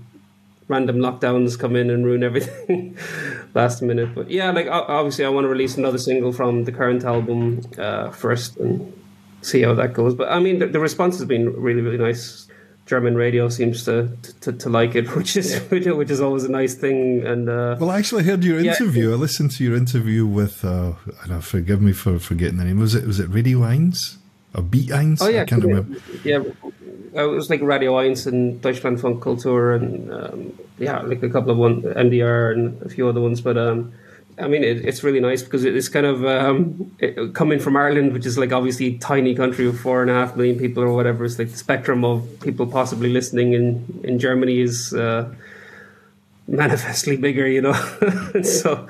[0.68, 2.96] random lockdowns come in and ruin everything
[3.54, 4.14] last minute.
[4.14, 8.10] But yeah, like obviously, I want to release another single from the current album uh,
[8.10, 8.92] first and
[9.42, 10.14] see how that goes.
[10.14, 12.46] But I mean, the, the response has been really, really nice.
[12.90, 13.94] German radio seems to
[14.42, 16.98] to, to like it, which is which is always a nice thing.
[17.32, 18.72] And uh, Well, I actually heard your Yeah.
[18.72, 19.12] interview.
[19.12, 20.92] I listened to your interview with, uh,
[21.30, 22.78] uh, forgive me for forgetting the name.
[22.80, 24.16] Was it was it Radio Eins
[24.56, 25.18] or Beat Eins?
[25.22, 26.00] oh yeah, I can't yeah, remember.
[26.30, 26.40] yeah.
[27.16, 30.38] Uh, It was like Radio Eins and Deutschlandfunk Kultur and um,
[30.86, 33.40] yeah, like a couple of one MDR and a few other ones.
[33.40, 33.78] But um,
[34.40, 38.12] I mean, it, it's really nice because it's kind of um, it, coming from Ireland,
[38.12, 40.94] which is like obviously a tiny country of four and a half million people or
[40.94, 41.24] whatever.
[41.24, 44.92] It's like the spectrum of people possibly listening in in Germany is.
[44.92, 45.34] Uh,
[46.50, 47.74] manifestly bigger, you know.
[48.42, 48.86] So,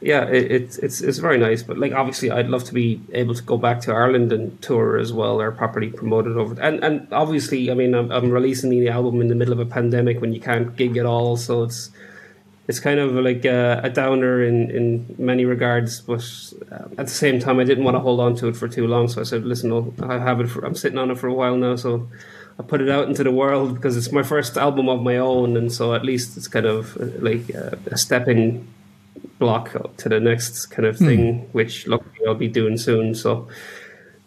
[0.00, 1.62] yeah, it, it's it's it's very nice.
[1.62, 4.98] But like, obviously, I'd love to be able to go back to Ireland and tour
[4.98, 6.60] as well, or properly promote it over.
[6.60, 9.66] And and obviously, I mean, I'm, I'm releasing the album in the middle of a
[9.66, 11.90] pandemic when you can't gig at all, so it's
[12.68, 16.00] it's kind of like a, a downer in in many regards.
[16.00, 16.22] But
[16.70, 18.86] uh, at the same time, I didn't want to hold on to it for too
[18.86, 20.48] long, so I said, listen, I'll, I have it.
[20.48, 22.08] For, I'm sitting on it for a while now, so.
[22.60, 25.56] I put it out into the world because it's my first album of my own,
[25.56, 28.66] and so at least it's kind of uh, like uh, a stepping
[29.38, 33.14] block to the next kind of thing, which luckily I'll be doing soon.
[33.14, 33.48] So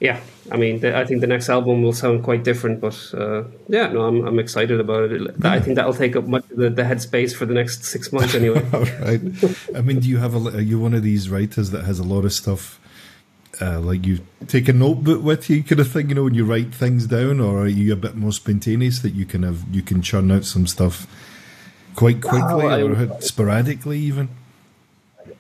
[0.01, 0.19] yeah,
[0.51, 3.87] I mean, the, I think the next album will sound quite different, but uh, yeah,
[3.93, 5.45] no, I'm I'm excited about it.
[5.45, 8.33] I think that'll take up much of the, the headspace for the next six months
[8.33, 8.65] anyway.
[8.73, 9.21] All right.
[9.75, 10.57] I mean, do you have a?
[10.57, 12.79] Are you one of these writers that has a lot of stuff?
[13.61, 16.45] Uh, like you take a notebook with you, kind of thing, you know, when you
[16.45, 19.83] write things down, or are you a bit more spontaneous that you can have you
[19.83, 21.05] can churn out some stuff
[21.95, 24.29] quite quickly I- or sporadically, even?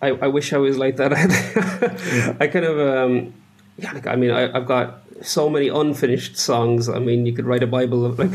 [0.03, 1.13] I, I wish I was like that.
[2.39, 3.33] I kind of, um,
[3.81, 6.89] yeah, I mean, I, I've got so many unfinished songs.
[6.89, 8.33] I mean, you could write a Bible of like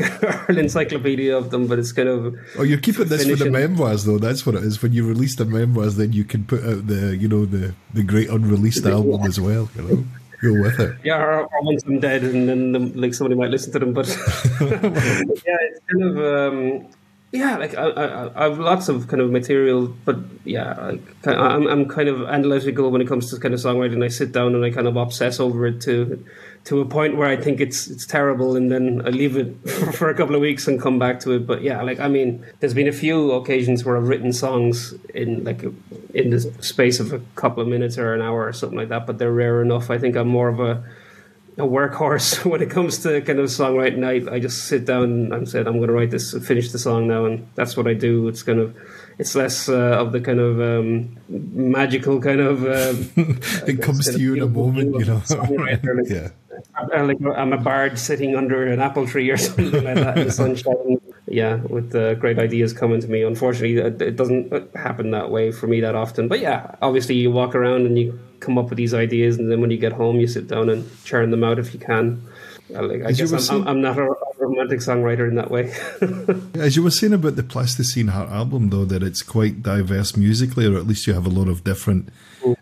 [0.49, 4.05] an encyclopedia of them, but it's kind of Oh, you're keeping this for the memoirs,
[4.05, 4.17] though.
[4.17, 4.81] That's what it is.
[4.81, 8.03] When you release the memoirs, then you can put out the, you know, the the
[8.03, 9.69] great unreleased album as well.
[9.75, 10.05] You know,
[10.41, 10.95] go with it.
[11.03, 11.17] yeah.
[11.21, 13.93] Or, or once I'm dead, and then like somebody might listen to them.
[13.93, 14.07] But
[14.61, 16.87] yeah, it's kind of um,
[17.31, 17.57] yeah.
[17.57, 21.87] Like I, I, I have lots of kind of material, but yeah, like I'm I'm
[21.87, 24.03] kind of analytical when it comes to kind of songwriting.
[24.03, 26.23] I sit down and I kind of obsess over it to
[26.65, 30.09] to a point where I think it's it's terrible, and then I leave it for
[30.09, 31.47] a couple of weeks and come back to it.
[31.47, 35.43] But yeah, like I mean, there's been a few occasions where I've written songs in
[35.43, 35.63] like
[36.13, 39.05] in the space of a couple of minutes or an hour or something like that,
[39.05, 39.89] but they're rare enough.
[39.89, 40.83] I think I'm more of a
[41.57, 44.05] a workhorse when it comes to kind of songwriting.
[44.05, 47.07] I, I just sit down and said I'm going to write this, finish the song
[47.07, 48.27] now, and that's what I do.
[48.27, 48.75] It's kind of
[49.17, 52.63] it's less uh, of the kind of um, magical kind of.
[52.63, 55.21] Um, It comes to you in a moment, you know.
[55.29, 56.29] Like, yeah.
[56.75, 60.25] I'm, like, I'm a bard sitting under an apple tree or something like that in
[60.25, 61.01] the sunshine.
[61.27, 63.23] Yeah, with uh, great ideas coming to me.
[63.23, 66.27] Unfortunately, it doesn't happen that way for me that often.
[66.27, 69.61] But yeah, obviously, you walk around and you come up with these ideas, and then
[69.61, 72.21] when you get home, you sit down and churn them out if you can.
[72.75, 75.73] I, like, I guess I'm, I'm, I'm not a romantic songwriter in that way.
[76.61, 80.65] As you were saying about the Plasticine Heart album, though, that it's quite diverse musically,
[80.65, 82.09] or at least you have a lot of different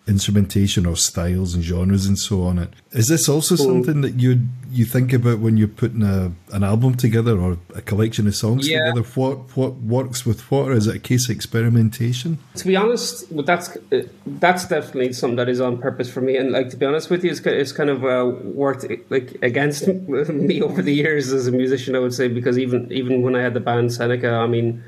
[0.08, 2.60] instrumentation or styles and genres and so on.
[2.60, 6.64] It is this also something that you you think about when you're putting a, an
[6.64, 8.80] album together or a collection of songs Yeah.
[8.90, 9.08] together?
[9.16, 12.40] What what works with what, or is it a case of experimentation?
[12.56, 16.38] to be honest, well, that's uh, that's definitely something that is on purpose for me.
[16.38, 19.88] And like to be honest with you, it's, it's kind of uh, worked like against
[20.28, 21.64] me over the years as a musician.
[21.71, 24.84] I would say because even even when I had the band Seneca, I mean,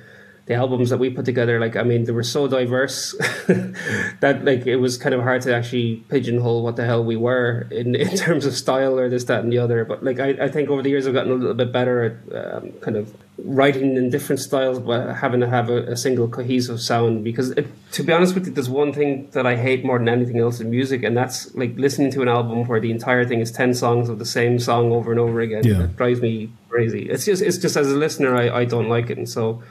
[0.47, 3.13] the albums that we put together, like I mean, they were so diverse
[4.21, 7.67] that like it was kind of hard to actually pigeonhole what the hell we were
[7.69, 9.85] in in terms of style or this, that, and the other.
[9.85, 12.63] But like I, I think over the years I've gotten a little bit better at
[12.63, 13.13] um, kind of
[13.43, 17.23] writing in different styles, but having to have a, a single cohesive sound.
[17.23, 20.10] Because it, to be honest with you, there's one thing that I hate more than
[20.10, 23.39] anything else in music, and that's like listening to an album where the entire thing
[23.39, 25.63] is ten songs of the same song over and over again.
[25.63, 25.84] Yeah.
[25.84, 27.10] It drives me crazy.
[27.10, 29.62] It's just it's just as a listener, I, I don't like it, and so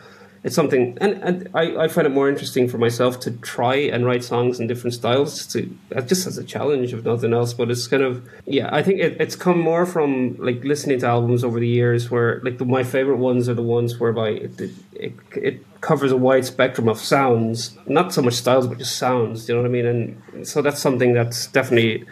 [0.47, 4.07] it's something and, and I, I find it more interesting for myself to try and
[4.07, 7.69] write songs in different styles to uh, just as a challenge if nothing else but
[7.69, 11.43] it's kind of yeah i think it, it's come more from like listening to albums
[11.43, 14.71] over the years where like the, my favorite ones are the ones whereby it, it,
[14.93, 19.49] it, it covers a wide spectrum of sounds not so much styles but just sounds
[19.49, 19.85] you know what i mean?
[20.33, 22.05] And so that's something that's definitely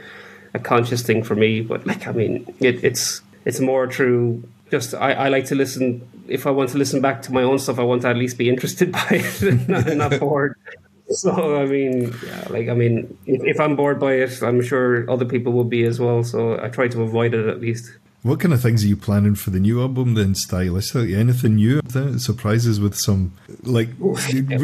[0.54, 4.94] a conscious thing for me but like i mean it, it's it's more true just
[4.94, 7.78] I, I like to listen if I want to listen back to my own stuff
[7.78, 10.56] I want to at least be interested by it and not, not bored
[11.08, 15.08] so I mean yeah like I mean if, if I'm bored by it I'm sure
[15.10, 18.40] other people will be as well so I try to avoid it at least What
[18.40, 21.14] kind of things are you planning for the new album then, stylistically?
[21.14, 21.82] Anything new?
[21.82, 23.90] That surprises with some like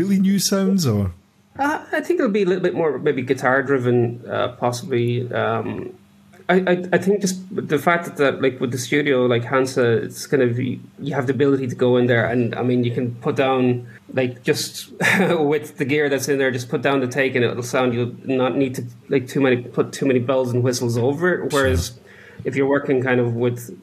[0.00, 1.12] really new sounds or
[1.58, 5.30] Uh, I think it'll be a little bit more maybe guitar driven, uh, possibly.
[5.30, 5.92] Um,
[6.50, 10.02] I, I I think just the fact that, that like with the studio like Hansa,
[10.04, 12.82] it's kind of you you have the ability to go in there and I mean
[12.82, 14.90] you can put down like just
[15.52, 17.94] with the gear that's in there, just put down the take and it'll sound.
[17.94, 21.52] You'll not need to like too many put too many bells and whistles over it.
[21.52, 21.98] Whereas
[22.44, 23.80] if you're working kind of with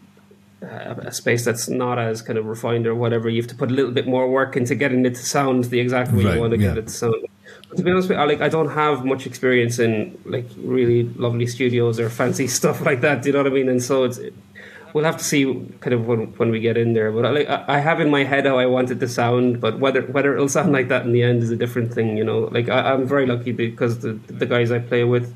[0.61, 3.71] uh, a space that's not as kind of refined or whatever, you have to put
[3.71, 6.41] a little bit more work into getting it to sound the exact way Right, you
[6.41, 6.69] want to yeah.
[6.69, 7.27] get it to sound.
[7.75, 11.03] To be honest with you, I, like I don't have much experience in like really
[11.03, 13.21] lovely studios or fancy stuff like that.
[13.21, 13.69] Do you know what I mean?
[13.69, 14.19] And so it's
[14.93, 15.43] we'll have to see
[15.79, 17.11] kind of when when we get in there.
[17.11, 19.79] But I, like I have in my head how I want it to sound, but
[19.79, 22.17] whether whether it'll sound like that in the end is a different thing.
[22.17, 25.35] You know, like I, I'm very lucky because the the guys I play with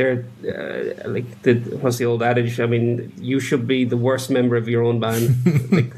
[0.00, 2.58] they're uh, like the what's the old adage?
[2.58, 5.24] I mean, you should be the worst member of your own band.
[5.70, 5.92] like,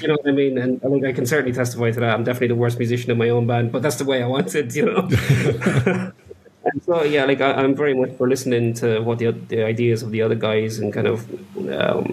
[0.00, 0.58] you know what I mean?
[0.58, 2.14] And I think I can certainly testify to that.
[2.14, 4.54] I'm definitely the worst musician in my own band, but that's the way I want
[4.54, 4.76] it.
[4.76, 5.08] You know.
[6.66, 10.04] and so yeah, like I, I'm very much for listening to what the the ideas
[10.04, 11.28] of the other guys and kind of
[11.68, 12.04] um,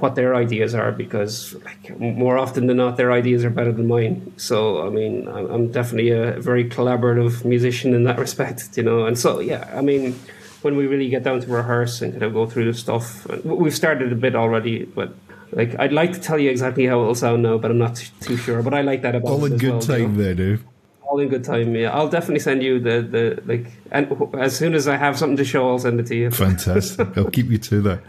[0.00, 3.88] what their ideas are because like more often than not their ideas are better than
[3.88, 9.06] mine so i mean i'm definitely a very collaborative musician in that respect you know
[9.06, 10.14] and so yeah i mean
[10.62, 13.74] when we really get down to rehearse and kind of go through the stuff we've
[13.74, 15.14] started a bit already but
[15.52, 18.36] like I'd like to tell you exactly how it'll sound now, but I'm not too
[18.36, 18.62] sure.
[18.62, 20.22] But I like that about all in good well, time you know?
[20.22, 20.64] there, dude
[21.08, 21.74] all in good time.
[21.74, 25.36] Yeah, I'll definitely send you the the like, and as soon as I have something
[25.38, 26.30] to show, I'll send it to you.
[26.30, 27.16] Fantastic.
[27.16, 28.00] I'll keep you to that.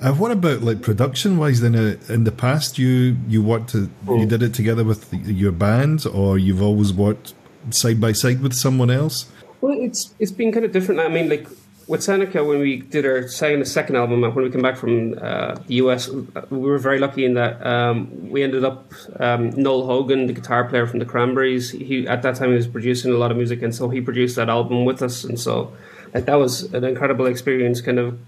[0.00, 1.60] Uh, what about like production wise?
[1.60, 5.52] Then uh, in the past, you you worked to, you did it together with your
[5.52, 7.34] band, or you've always worked
[7.70, 9.26] side by side with someone else.
[9.60, 11.00] Well, it's it's been kind of different.
[11.00, 11.46] I mean, like
[11.88, 15.54] with Seneca, when we did our second, second album, when we came back from uh,
[15.66, 20.26] the US, we were very lucky in that um, we ended up um, Noel Hogan,
[20.26, 21.70] the guitar player from the Cranberries.
[21.70, 24.36] He at that time he was producing a lot of music, and so he produced
[24.36, 25.72] that album with us, and so
[26.12, 28.18] like that was an incredible experience, kind of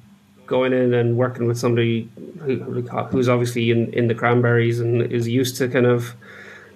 [0.47, 2.09] going in and working with somebody
[2.41, 2.57] who,
[3.11, 6.15] who's obviously in, in the Cranberries and is used to kind of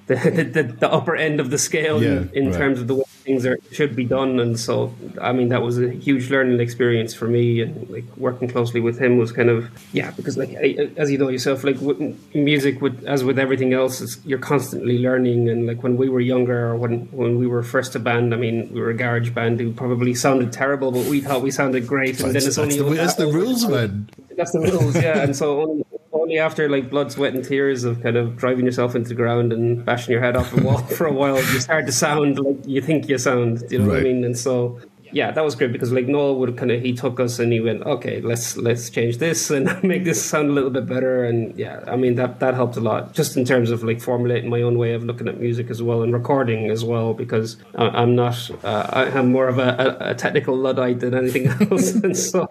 [0.07, 0.15] the
[0.53, 2.59] the, the upper end of the scale yeah, in, in right.
[2.59, 4.39] terms of the way things are should be done.
[4.39, 7.63] And so i mean that was a huge learning experience for me.
[7.63, 10.53] And like working closely with him was kind of yeah because like
[10.97, 11.79] as you know yourself like
[12.35, 15.49] music with as with everything else you're constantly learning.
[15.49, 18.37] And like when we were younger or when when we were first a band i
[18.37, 21.87] mean we were a garage band who probably sounded terrible but we thought we sounded
[21.87, 22.21] great.
[22.21, 24.09] And that's, then it's only the, that's the rules man.
[24.37, 25.23] That's the rules yeah.
[25.23, 25.85] And so only
[26.25, 29.53] only after like blood, sweat, and tears of kind of driving yourself into the ground
[29.53, 32.67] and bashing your head off the wall for a while, you start to sound like
[32.67, 33.61] you think you sound.
[33.69, 33.93] Do you know right.
[33.93, 34.25] what I mean?
[34.25, 34.81] And so
[35.15, 37.61] yeah, that was great because like Noel would kind of he took us and he
[37.61, 41.25] went, okay, let's let's change this and make this sound a little bit better.
[41.25, 44.51] And yeah, I mean that that helped a lot just in terms of like formulating
[44.51, 48.17] my own way of looking at music as well and recording as well because I'm
[48.17, 52.51] not uh, I'm more of a, a, technical luddite than anything else, and so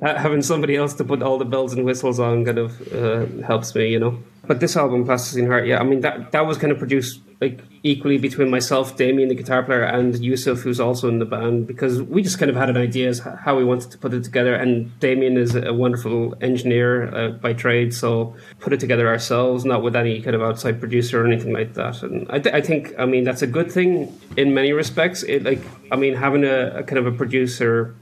[0.00, 3.26] uh, having somebody else to put all the bells and whistles on kind of uh,
[3.46, 4.18] helps me, you know.
[4.46, 7.60] But this album, Plasticine Heart, yeah, I mean that that was kind of produced like
[7.82, 12.02] equally between myself, Damien, the guitar player, and Yusuf, who's also in the band, because
[12.02, 14.54] we just kind of had an idea as how we wanted to put it together.
[14.54, 19.82] And Damien is a wonderful engineer uh, by trade, so put it together ourselves, not
[19.82, 22.02] with any kind of outside producer or anything like that.
[22.02, 25.22] And I, th- I think, I mean, that's a good thing in many respects.
[25.22, 25.62] It like,
[25.92, 27.94] I mean, having a, a kind of a producer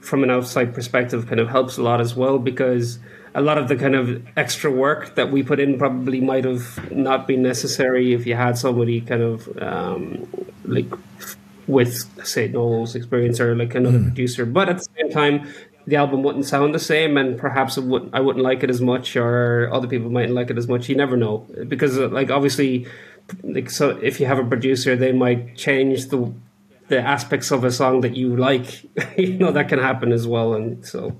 [0.00, 2.98] from an outside perspective kind of helps a lot as well because
[3.34, 6.90] a lot of the kind of extra work that we put in probably might have
[6.90, 10.28] not been necessary if you had somebody kind of um,
[10.64, 10.92] like
[11.66, 14.06] with say Noel's experience or like another mm.
[14.06, 14.44] producer.
[14.44, 15.52] But at the same time,
[15.86, 18.80] the album wouldn't sound the same, and perhaps it would I wouldn't like it as
[18.80, 20.88] much, or other people mightn't like it as much.
[20.88, 22.86] You never know because uh, like obviously,
[23.42, 26.32] like so if you have a producer, they might change the
[26.88, 28.84] the aspects of a song that you like.
[29.18, 31.16] you know that can happen as well, and so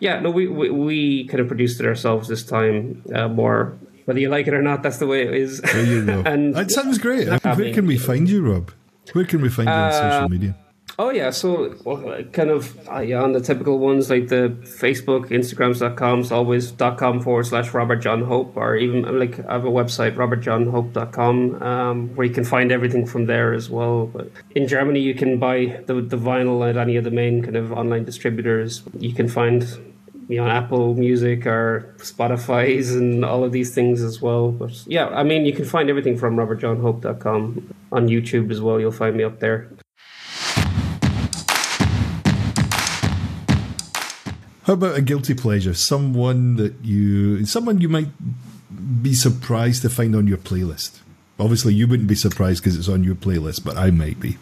[0.00, 3.78] yeah, no, we, we, we kind of produced it ourselves this time uh, more.
[4.06, 5.60] Whether you like it or not, that's the way it is.
[5.60, 6.22] There you go.
[6.26, 7.28] and that sounds great.
[7.28, 8.72] Where can we find you, Rob?
[9.12, 10.56] Where can we find you on social uh, media?
[10.98, 15.30] Oh yeah, so well, kind of uh, yeah, on the typical ones like the Facebook,
[15.30, 19.64] Instagrams.com, it's always dot com forward slash Robert John Hope, or even like I have
[19.64, 24.08] a website robertjohnhope.com um, where you can find everything from there as well.
[24.08, 27.56] But in Germany, you can buy the the vinyl at any of the main kind
[27.56, 28.82] of online distributors.
[28.98, 29.66] You can find
[30.38, 34.52] on Apple Music or Spotify's and all of these things as well.
[34.52, 38.78] But yeah, I mean, you can find everything from robertjohnhope.com on YouTube as well.
[38.78, 39.68] You'll find me up there.
[44.64, 45.74] How about a guilty pleasure?
[45.74, 48.08] Someone that you, someone you might
[49.02, 51.00] be surprised to find on your playlist.
[51.40, 54.36] Obviously, you wouldn't be surprised because it's on your playlist, but I might be.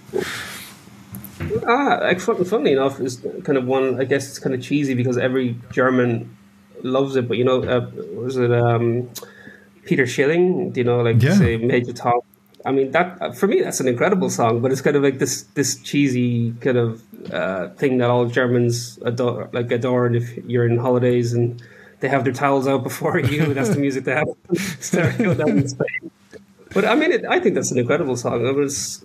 [1.67, 4.01] Ah, like, funnily enough, is kind of one.
[4.01, 6.37] I guess it's kind of cheesy because every German
[6.83, 7.29] loves it.
[7.29, 9.11] But you know, uh, was it um,
[9.85, 10.71] Peter Schilling?
[10.71, 11.35] Do you know, like yeah.
[11.35, 12.21] say Major Tom?
[12.65, 14.61] I mean, that for me, that's an incredible song.
[14.61, 18.99] But it's kind of like this this cheesy kind of uh, thing that all Germans
[19.05, 20.07] adore, like adore.
[20.07, 21.63] And if you're in holidays and
[22.01, 24.29] they have their towels out before you, that's the music they have
[24.81, 26.11] stereo down in Spain.
[26.75, 28.47] But I mean, it, I think that's an incredible song.
[28.47, 29.03] It was,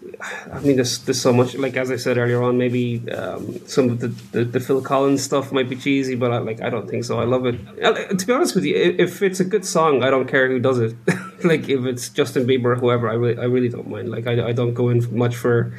[0.51, 1.55] I mean, there's there's so much.
[1.55, 5.23] Like as I said earlier on, maybe um, some of the, the, the Phil Collins
[5.23, 7.19] stuff might be cheesy, but I, like I don't think so.
[7.19, 7.55] I love it.
[7.81, 10.59] Uh, to be honest with you, if it's a good song, I don't care who
[10.59, 10.95] does it.
[11.43, 14.09] like if it's Justin Bieber or whoever, I really I really don't mind.
[14.09, 15.73] Like I, I don't go in much for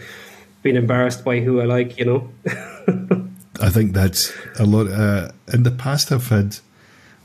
[0.63, 1.99] being embarrassed by who I like.
[1.99, 2.31] You know.
[3.61, 4.89] I think that's a lot.
[4.89, 6.59] Uh, in the past, I've had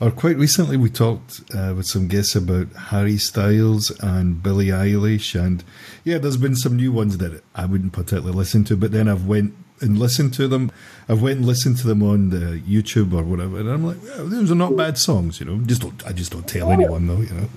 [0.00, 5.38] or quite recently, we talked uh, with some guests about Harry Styles and Billie Eilish,
[5.38, 5.62] and
[6.04, 8.76] yeah, there's been some new ones that I wouldn't particularly listen to.
[8.76, 10.72] But then I've went and listened to them.
[11.06, 14.50] I've went and listened to them on the YouTube or whatever, and I'm like, those
[14.50, 15.58] are not bad songs, you know.
[15.66, 17.48] Just don't, I just don't tell anyone though, you know.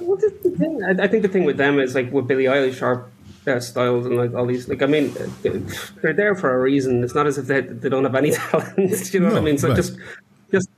[0.00, 2.80] Well, the, the thing, I, think the thing with them is like with Billie Eilish,
[2.80, 3.06] our
[3.48, 5.12] uh, styles and like all these, like I mean,
[5.42, 7.02] they're there for a reason.
[7.02, 9.12] It's not as if they, they don't have any talent.
[9.12, 9.58] you know what I mean?
[9.58, 9.76] So right.
[9.76, 9.98] just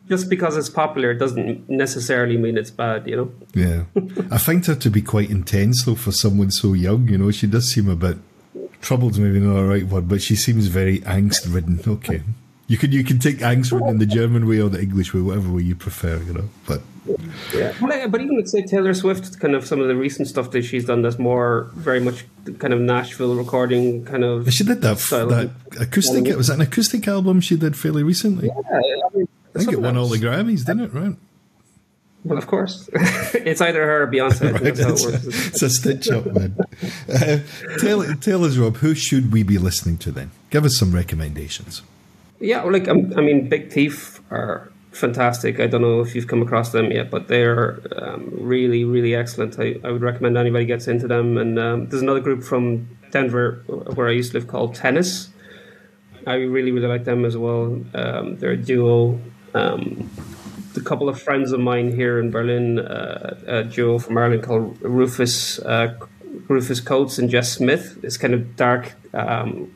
[0.09, 3.07] just because it's popular doesn't necessarily mean it's bad.
[3.07, 3.33] You know?
[3.55, 3.85] Yeah,
[4.31, 7.09] I find her to be quite intense though for someone so young.
[7.09, 8.19] You know, she does seem a bit
[8.81, 11.81] troubled, maybe not the right word, but she seems very angst ridden.
[11.87, 12.23] Okay,
[12.67, 15.21] you can you can take angst ridden in the German way or the English way,
[15.21, 16.19] whatever way you prefer.
[16.23, 16.83] You know, but
[17.55, 17.75] Yeah.
[17.81, 20.63] But, but even let's say Taylor Swift, kind of some of the recent stuff that
[20.63, 22.25] she's done that's more very much
[22.59, 24.53] kind of Nashville recording kind of.
[24.53, 25.29] she did that style.
[25.29, 25.51] that
[25.81, 26.37] acoustic.
[26.37, 28.49] Was that an acoustic album she did fairly recently?
[28.49, 30.19] Yeah, I, mean, I think it something won all the.
[30.19, 30.95] Grammys, didn't it?
[30.95, 31.17] Right.
[32.25, 34.55] Well, of course, it's either her or Beyonce.
[34.55, 36.57] I think that's how it's, it a, it's a stitch up, man.
[37.09, 37.39] Uh,
[37.79, 40.33] tell, tell us, Rob, who should we be listening to then?
[40.51, 41.83] Give us some recommendations.
[42.41, 45.61] Yeah, well, like um, I mean, Big Thief are fantastic.
[45.61, 49.59] I don't know if you've come across them yet, but they're um, really, really excellent.
[49.59, 51.39] I, I would recommend anybody gets into them.
[51.39, 55.31] And um, there's another group from Denver where I used to live called Tennis.
[56.27, 57.81] I really, really like them as well.
[57.95, 59.21] Um, they're a duo.
[59.55, 60.11] Um,
[60.77, 64.81] a couple of friends of mine here in Berlin, uh, a duo from Ireland called
[64.81, 65.95] Rufus uh,
[66.47, 67.99] Rufus Coates and Jess Smith.
[68.03, 68.95] It's kind of dark.
[69.13, 69.73] Um,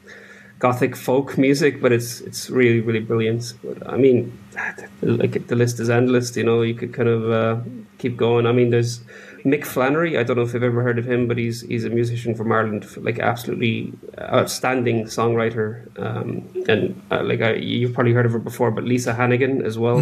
[0.62, 3.52] gothic folk music, but it's it's really really brilliant.
[3.64, 4.38] But I mean,
[5.02, 6.36] like the list is endless.
[6.36, 7.60] You know, you could kind of uh,
[7.98, 8.46] keep going.
[8.46, 9.00] I mean, there's
[9.45, 10.18] Mick Flannery.
[10.18, 12.53] I don't know if you've ever heard of him, but he's he's a musician from
[12.53, 15.86] Ireland, like absolutely outstanding songwriter.
[15.99, 19.78] Um, and uh, like I, you've probably heard of her before, but Lisa Hannigan as
[19.78, 19.99] well.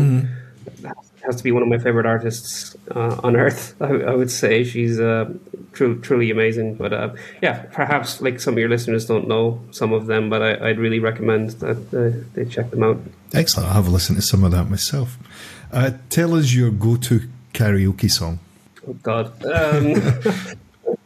[1.24, 3.74] Has to be one of my favorite artists uh, on earth.
[3.82, 5.30] I, I would say she's uh,
[5.72, 6.74] truly amazing.
[6.76, 10.42] But uh, yeah, perhaps like some of your listeners don't know some of them, but
[10.42, 13.00] I, I'd really recommend that uh, they check them out.
[13.34, 13.68] Excellent.
[13.68, 15.18] I'll have a listen to some of that myself.
[15.72, 18.38] Uh, tell us your go to karaoke song.
[18.88, 19.44] Oh God.
[19.44, 19.94] Um,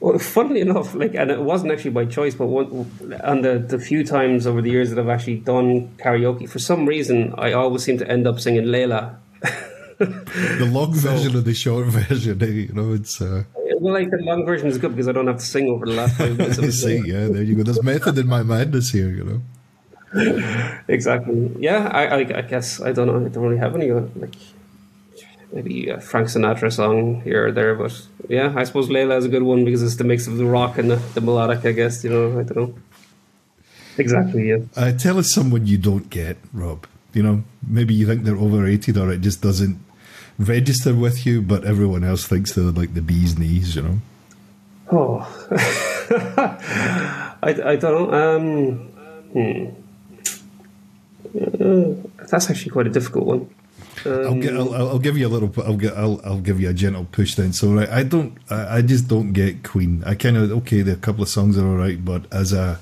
[0.00, 2.90] well, funnily enough, like, and it wasn't actually by choice, but one,
[3.22, 6.86] on the the few times over the years that I've actually done karaoke, for some
[6.86, 9.16] reason, I always seem to end up singing Layla.
[9.96, 13.22] The long version of the short version, eh, you know, it's.
[13.22, 13.44] Uh,
[13.78, 15.92] Well, like the long version is good because I don't have to sing over the
[15.92, 16.58] last five minutes.
[16.58, 17.62] Of the see, yeah, there you go.
[17.62, 19.40] There's method in my madness here, you know.
[20.88, 21.50] Exactly.
[21.58, 23.24] Yeah, I, I, I guess I don't know.
[23.24, 24.34] I don't really have any like
[25.54, 27.92] maybe a Frank Sinatra song here or there, but
[28.28, 30.76] yeah, I suppose Layla is a good one because it's the mix of the rock
[30.76, 31.64] and the, the melodic.
[31.64, 32.40] I guess you know.
[32.40, 32.74] I don't know.
[33.96, 34.48] Exactly.
[34.48, 34.58] Yeah.
[34.76, 36.86] Uh, tell us someone you don't get, Rob.
[37.12, 39.78] You know, maybe you think they're overrated or it just doesn't
[40.36, 43.98] register with you, but everyone else thinks they're like the bee's knees, you know.
[44.90, 45.20] Oh,
[47.42, 48.36] I, I don't know.
[48.36, 48.76] Um,
[49.32, 49.66] hmm.
[51.36, 51.94] Uh,
[52.26, 53.53] that's actually quite a difficult one.
[54.04, 55.52] I'll, get, I'll, I'll give you a little.
[55.64, 55.94] I'll get.
[55.94, 57.52] I'll, I'll give you a gentle push then.
[57.52, 58.36] So right, I don't.
[58.50, 60.02] I, I just don't get Queen.
[60.04, 60.82] I kind of okay.
[60.82, 62.78] The couple of songs are all right, but as a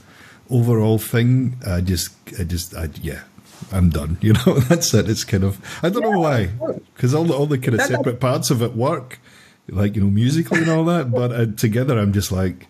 [0.50, 2.14] overall thing, I just.
[2.38, 2.74] I just.
[2.74, 3.22] I yeah.
[3.70, 4.18] I'm done.
[4.22, 5.08] You know, that's it.
[5.08, 5.60] It's kind of.
[5.82, 6.46] I don't know why,
[6.94, 9.20] because all the all the kind of separate parts of it work,
[9.68, 11.10] like you know, musically and all that.
[11.10, 12.66] But uh, together, I'm just like.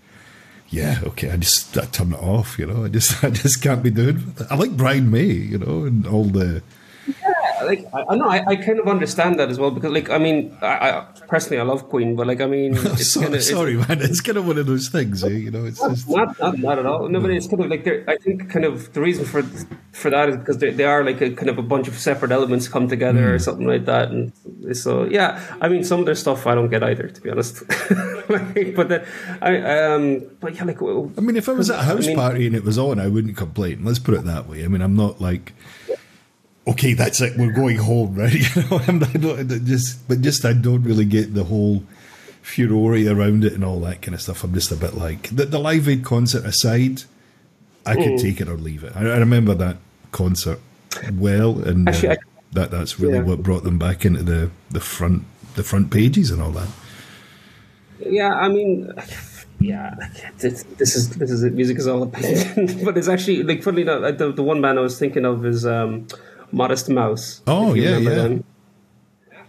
[0.69, 1.31] Yeah, okay.
[1.31, 2.85] I just I turn it off, you know.
[2.85, 4.35] I just I just can't be doing.
[4.39, 4.47] it.
[4.51, 6.63] I like Brian May, you know, and all the
[7.65, 10.57] like I, know I, I kind of understand that as well because like I mean
[10.63, 13.77] I, I personally I love Queen but like I mean it's So- kind of sorry,
[13.77, 13.99] man.
[14.03, 15.29] It's kind of one of those things, eh?
[15.29, 17.87] You know, it's just not, not not at all no but it's kind of like
[18.09, 19.43] I think kind of the reason for
[19.93, 22.33] for that is because they, they are like a kind of a bunch of separate
[22.33, 24.33] elements come together or something like that and
[24.77, 27.63] so yeah I mean some of their stuff I don't get either to be honest
[28.31, 29.07] like, but then
[29.41, 32.17] I um but yeah like I mean, if I was at a house I mean-
[32.17, 33.85] party and it was on, I wouldn't complain.
[33.85, 34.65] Let's put it that way.
[34.65, 35.53] I mean, I'm not like,
[36.69, 37.37] okay, that's it.
[37.37, 38.33] We're going home, right?
[38.33, 41.83] You know, I'm not, just, but just I don't really get the whole
[42.43, 44.43] furore around it and all that kind of stuff.
[44.45, 47.03] I'm just a bit like the, the Live Aid concert aside.
[47.85, 48.93] I could take it or leave it.
[48.95, 49.77] I, I remember that
[50.13, 50.61] concert
[51.13, 52.17] well, and uh, Actually, I-
[52.53, 53.23] that that's really Yeah.
[53.23, 56.69] what brought them back into the, the front the front pages and all that.
[58.05, 58.93] Yeah, I mean,
[59.61, 59.95] yeah,
[60.39, 61.55] this, this is this is it.
[61.55, 64.83] Music is all opinion, but it's actually like funnily enough, the the one band I
[64.83, 66.07] was thinking of is um,
[66.53, 67.43] Modest Mouse.
[67.47, 68.11] Oh, yeah, yeah.
[68.11, 68.45] them.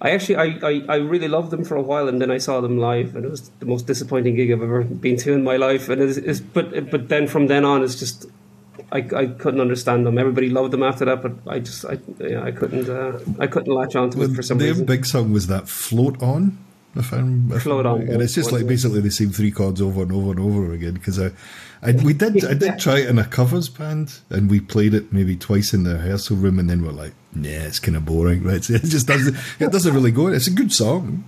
[0.02, 2.60] I actually I, I, I really loved them for a while, and then I saw
[2.60, 5.56] them live, and it was the most disappointing gig I've ever been to in my
[5.56, 5.88] life.
[5.88, 8.26] And it's, it's but but then from then on, it's just.
[8.92, 10.20] I, I couldn't understand them.
[10.20, 13.74] Everybody loved them after that, but I just I yeah, I couldn't uh, I couldn't
[13.74, 14.86] latch on to it for some Their reason.
[14.86, 16.58] Their big song was that "Float On."
[16.96, 18.08] If I'm, if I'm right.
[18.08, 20.94] and it's just like basically the same three chords over and over and over again.
[20.94, 21.32] Because I,
[21.82, 25.12] I, we did, I did try it in a covers band, and we played it
[25.12, 28.44] maybe twice in the rehearsal room, and then we're like, yeah, it's kind of boring,
[28.50, 28.68] right?
[28.70, 30.28] It just doesn't, it doesn't really go.
[30.28, 31.24] It's a good song,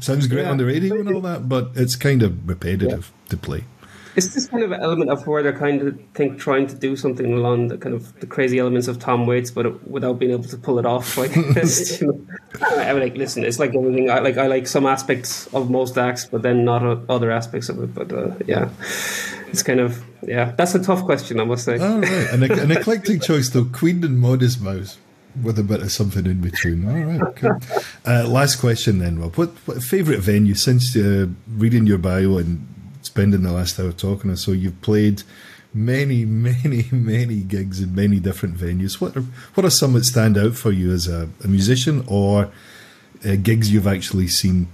[0.00, 0.50] sounds great Yeah.
[0.50, 3.64] on the radio and all that, but it's kind of repetitive to play.
[4.18, 7.32] It's this kind of element of where they're kind of think trying to do something
[7.32, 10.56] along the kind of the crazy elements of Tom Waits, but without being able to
[10.56, 11.16] pull it off.
[11.16, 12.20] Like, it's, you know,
[12.60, 14.10] I mean, like, listen, it's like everything.
[14.10, 17.80] I like, I like some aspects of most acts, but then not other aspects of
[17.80, 17.94] it.
[17.94, 18.70] But uh, yeah,
[19.48, 20.52] it's kind of yeah.
[20.56, 21.78] That's a tough question, I must say.
[21.78, 23.66] All right, an, an eclectic choice though.
[23.66, 24.98] Queen and Modest Mouse
[25.42, 26.88] with a bit of something in between.
[26.88, 27.58] All right, cool.
[28.04, 29.36] Uh, last question then, Rob.
[29.36, 32.66] What, what favorite venue since uh, reading your bio and
[33.18, 34.52] spending the last hour talking or so?
[34.52, 35.24] You've played
[35.74, 39.00] many, many, many gigs in many different venues.
[39.00, 42.50] What are what are some that stand out for you as a, a musician or
[43.26, 44.68] uh, gigs you've actually seen?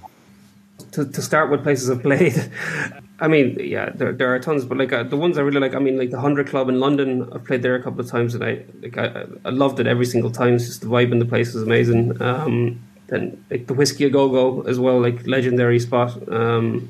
[0.93, 2.51] to, to start with places I've played.
[3.21, 5.75] I mean, yeah, there, there are tons, but like uh, the ones I really like.
[5.75, 7.29] I mean, like the Hundred Club in London.
[7.33, 10.07] I've played there a couple of times, and I like I, I loved it every
[10.07, 10.55] single time.
[10.55, 12.21] It's just the vibe in the place is amazing.
[12.21, 16.17] Um, then like the Whiskey a Go Go as well, like legendary spot.
[16.29, 16.89] Um,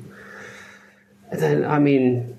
[1.35, 2.37] and then I mean,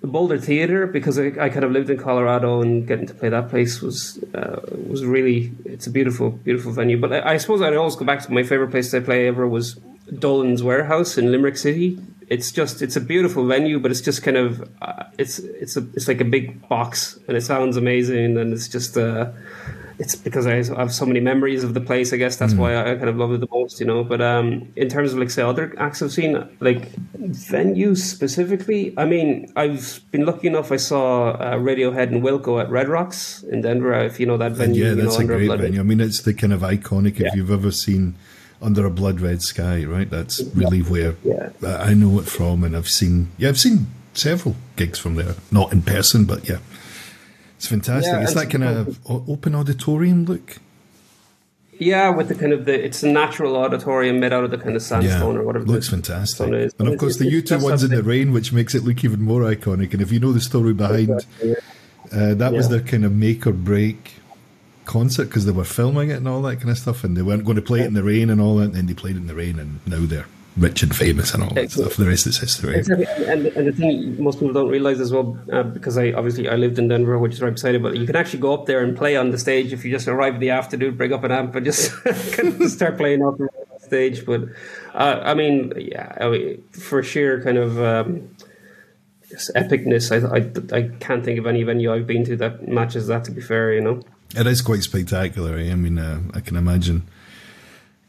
[0.00, 3.28] the Boulder Theater because I, I kind of lived in Colorado and getting to play
[3.28, 6.98] that place was uh, was really it's a beautiful beautiful venue.
[6.98, 9.46] But I, I suppose I'd always go back to my favorite place I play ever
[9.46, 9.80] was
[10.18, 11.98] Dolan's Warehouse in Limerick City.
[12.28, 15.86] It's just it's a beautiful venue, but it's just kind of uh, it's it's a
[15.94, 19.30] it's like a big box and it sounds amazing and it's just uh,
[19.98, 22.12] it's because I have so many memories of the place.
[22.12, 24.02] I guess that's why I kind of love it the most, you know.
[24.04, 29.04] But um, in terms of like say other acts I've seen, like venues specifically, I
[29.04, 30.72] mean, I've been lucky enough.
[30.72, 33.94] I saw uh, Radiohead and Wilco at Red Rocks in Denver.
[33.94, 35.80] If you know that venue, yeah, you that's know, a great venue.
[35.80, 37.28] I mean, it's the kind of iconic Yeah.
[37.28, 38.14] if you've ever seen
[38.62, 40.08] Under a Blood Red Sky, right?
[40.08, 41.50] That's really where Yeah.
[41.62, 45.72] I know it from, and I've seen yeah, I've seen several gigs from there, not
[45.72, 46.58] in person, but yeah,
[47.64, 48.12] it's fantastic.
[48.12, 50.58] Yeah, it's and that kind of open auditorium look.
[51.78, 54.76] Yeah, with the kind of the it's a natural auditorium made out of the kind
[54.76, 55.64] of Yeah, sandstone or whatever.
[55.64, 56.46] looks fantastic.
[56.78, 59.02] And of course, the It's- U2 it's ones in the rain, which makes it look
[59.02, 59.92] even more iconic.
[59.94, 62.72] And if you know the story behind, uh, that was Yeah.
[62.72, 64.12] their kind of make or break
[64.84, 67.44] concert because they were filming it and all that kind of stuff, and they weren't
[67.46, 68.64] going to play it in the rain and all that.
[68.66, 70.26] And then they played it in the rain, and now they're
[70.56, 71.90] rich and famous and all that Excellent.
[71.92, 71.96] stuff.
[72.04, 72.76] There is this history.
[72.76, 73.06] Exactly.
[73.26, 76.54] And, and the thing most people don't realize as well, uh, because I obviously I
[76.54, 78.82] lived in Denver, which is right beside it, but you can actually go up there
[78.84, 81.32] and play on the stage if you just arrive in the afternoon, bring up an
[81.32, 81.90] amp, and just
[82.32, 83.48] kind of start playing off the
[83.80, 84.24] stage.
[84.24, 84.42] But
[84.94, 88.28] uh, I mean, yeah, I mean, for sheer kind of um,
[89.56, 93.24] epicness, I, I I can't think of any venue I've been to that matches that.
[93.24, 94.02] To be fair, you know.
[94.36, 95.56] It is quite spectacular.
[95.58, 95.70] eh?
[95.70, 97.02] I mean, uh, I can imagine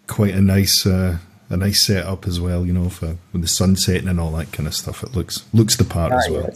[0.07, 1.17] quite a nice, uh,
[1.49, 2.65] a nice setup as well.
[2.65, 5.03] You know, for with the sun setting and all that kind of stuff.
[5.03, 6.49] It looks looks the part as well.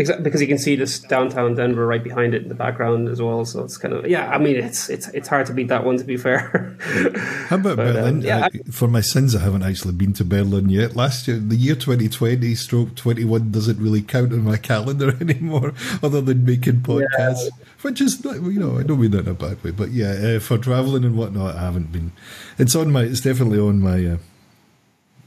[0.00, 3.20] Exactly, because you can see this downtown Denver right behind it in the background as
[3.20, 3.44] well.
[3.44, 4.30] So it's kind of yeah.
[4.30, 5.98] I mean, it's it's it's hard to beat that one.
[5.98, 6.74] To be fair.
[7.48, 8.20] How about But, um, Berlin?
[8.22, 10.96] yeah, Uh, for my sins, I haven't actually been to Berlin yet.
[10.96, 16.20] Last year, the year 2020 stroke 21 doesn't really count on my calendar anymore, other
[16.22, 17.48] than making podcasts,
[17.82, 20.12] which is, not, you know, I don't mean that in a bad way, but yeah,
[20.12, 22.12] uh, for traveling and whatnot, I haven't been.
[22.58, 24.16] It's on my, it's definitely on my, uh,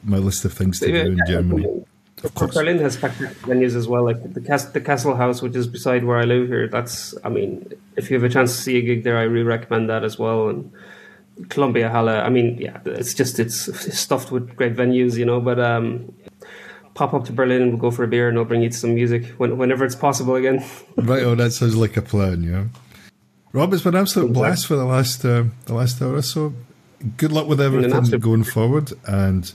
[0.04, 1.86] my list of things to do in Germany.
[2.24, 2.54] Of course.
[2.54, 6.24] Berlin has spectacular venues as well, like the the Kesselhaus, which is beside where I
[6.24, 6.68] live here.
[6.68, 9.44] That's, I mean, if you have a chance to see a gig there, I really
[9.44, 10.50] recommend that as well.
[10.50, 10.72] And
[11.50, 15.42] Columbia Halle, I mean, yeah, it's just it's stuffed with great venues, you know.
[15.42, 16.14] But um,
[16.94, 18.96] pop up to Berlin and we'll go for a beer and I'll bring you some
[18.96, 20.64] music when, whenever it's possible again.
[20.96, 22.66] Right, oh, that sounds like a plan, yeah.
[23.52, 26.54] Rob, it's been an absolute blast for the last uh, the last hour or so.
[27.18, 29.52] Good luck with everything going forward, and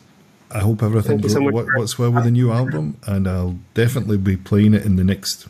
[0.50, 2.96] I hope everything so wo- works well with the new album.
[3.06, 5.46] And I'll definitely be playing it in the next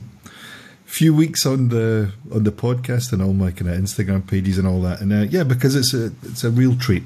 [0.84, 4.66] few weeks on the on the podcast and all my kind of Instagram pages and
[4.66, 5.00] all that.
[5.00, 7.04] And uh, yeah, because it's a it's a real treat.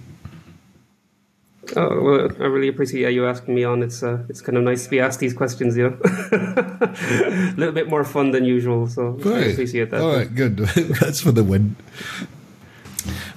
[1.76, 3.82] Oh, well, I really appreciate you asking me on.
[3.82, 5.98] It's uh, it's kind of nice to be asked these questions, you know.
[6.32, 10.00] a little bit more fun than usual, so I appreciate that.
[10.00, 10.56] All right, good.
[11.00, 11.76] That's for the win.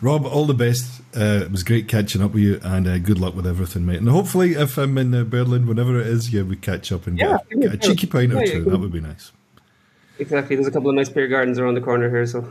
[0.02, 1.02] Rob, all the best.
[1.16, 4.00] Uh, it was great catching up with you, and uh, good luck with everything, mate.
[4.00, 7.18] And hopefully, if I'm in uh, Berlin, whenever it is, yeah, we catch up and
[7.18, 8.64] Yeah, get, a a cheeky pint or two.
[8.66, 9.32] That would be nice.
[10.18, 10.56] Exactly.
[10.56, 12.40] There's a couple of nice beer gardens around the corner here, so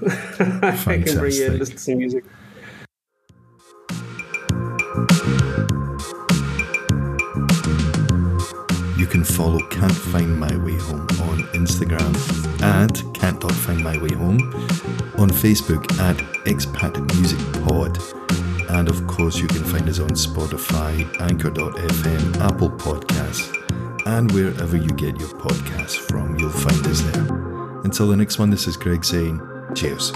[0.63, 2.25] I can bring you and listen to some music.
[9.15, 12.13] Can follow Can't Find My Way Home on Instagram
[12.61, 14.41] at Can't.Find My Way Home,
[15.19, 17.97] on Facebook at Expat Music Pod,
[18.71, 23.55] And of course, you can find us on Spotify, Anchor.fm, Apple Podcasts,
[24.05, 27.23] and wherever you get your podcasts from, you'll find us there.
[27.85, 29.41] Until the next one, this is Greg saying
[29.77, 30.11] cheers.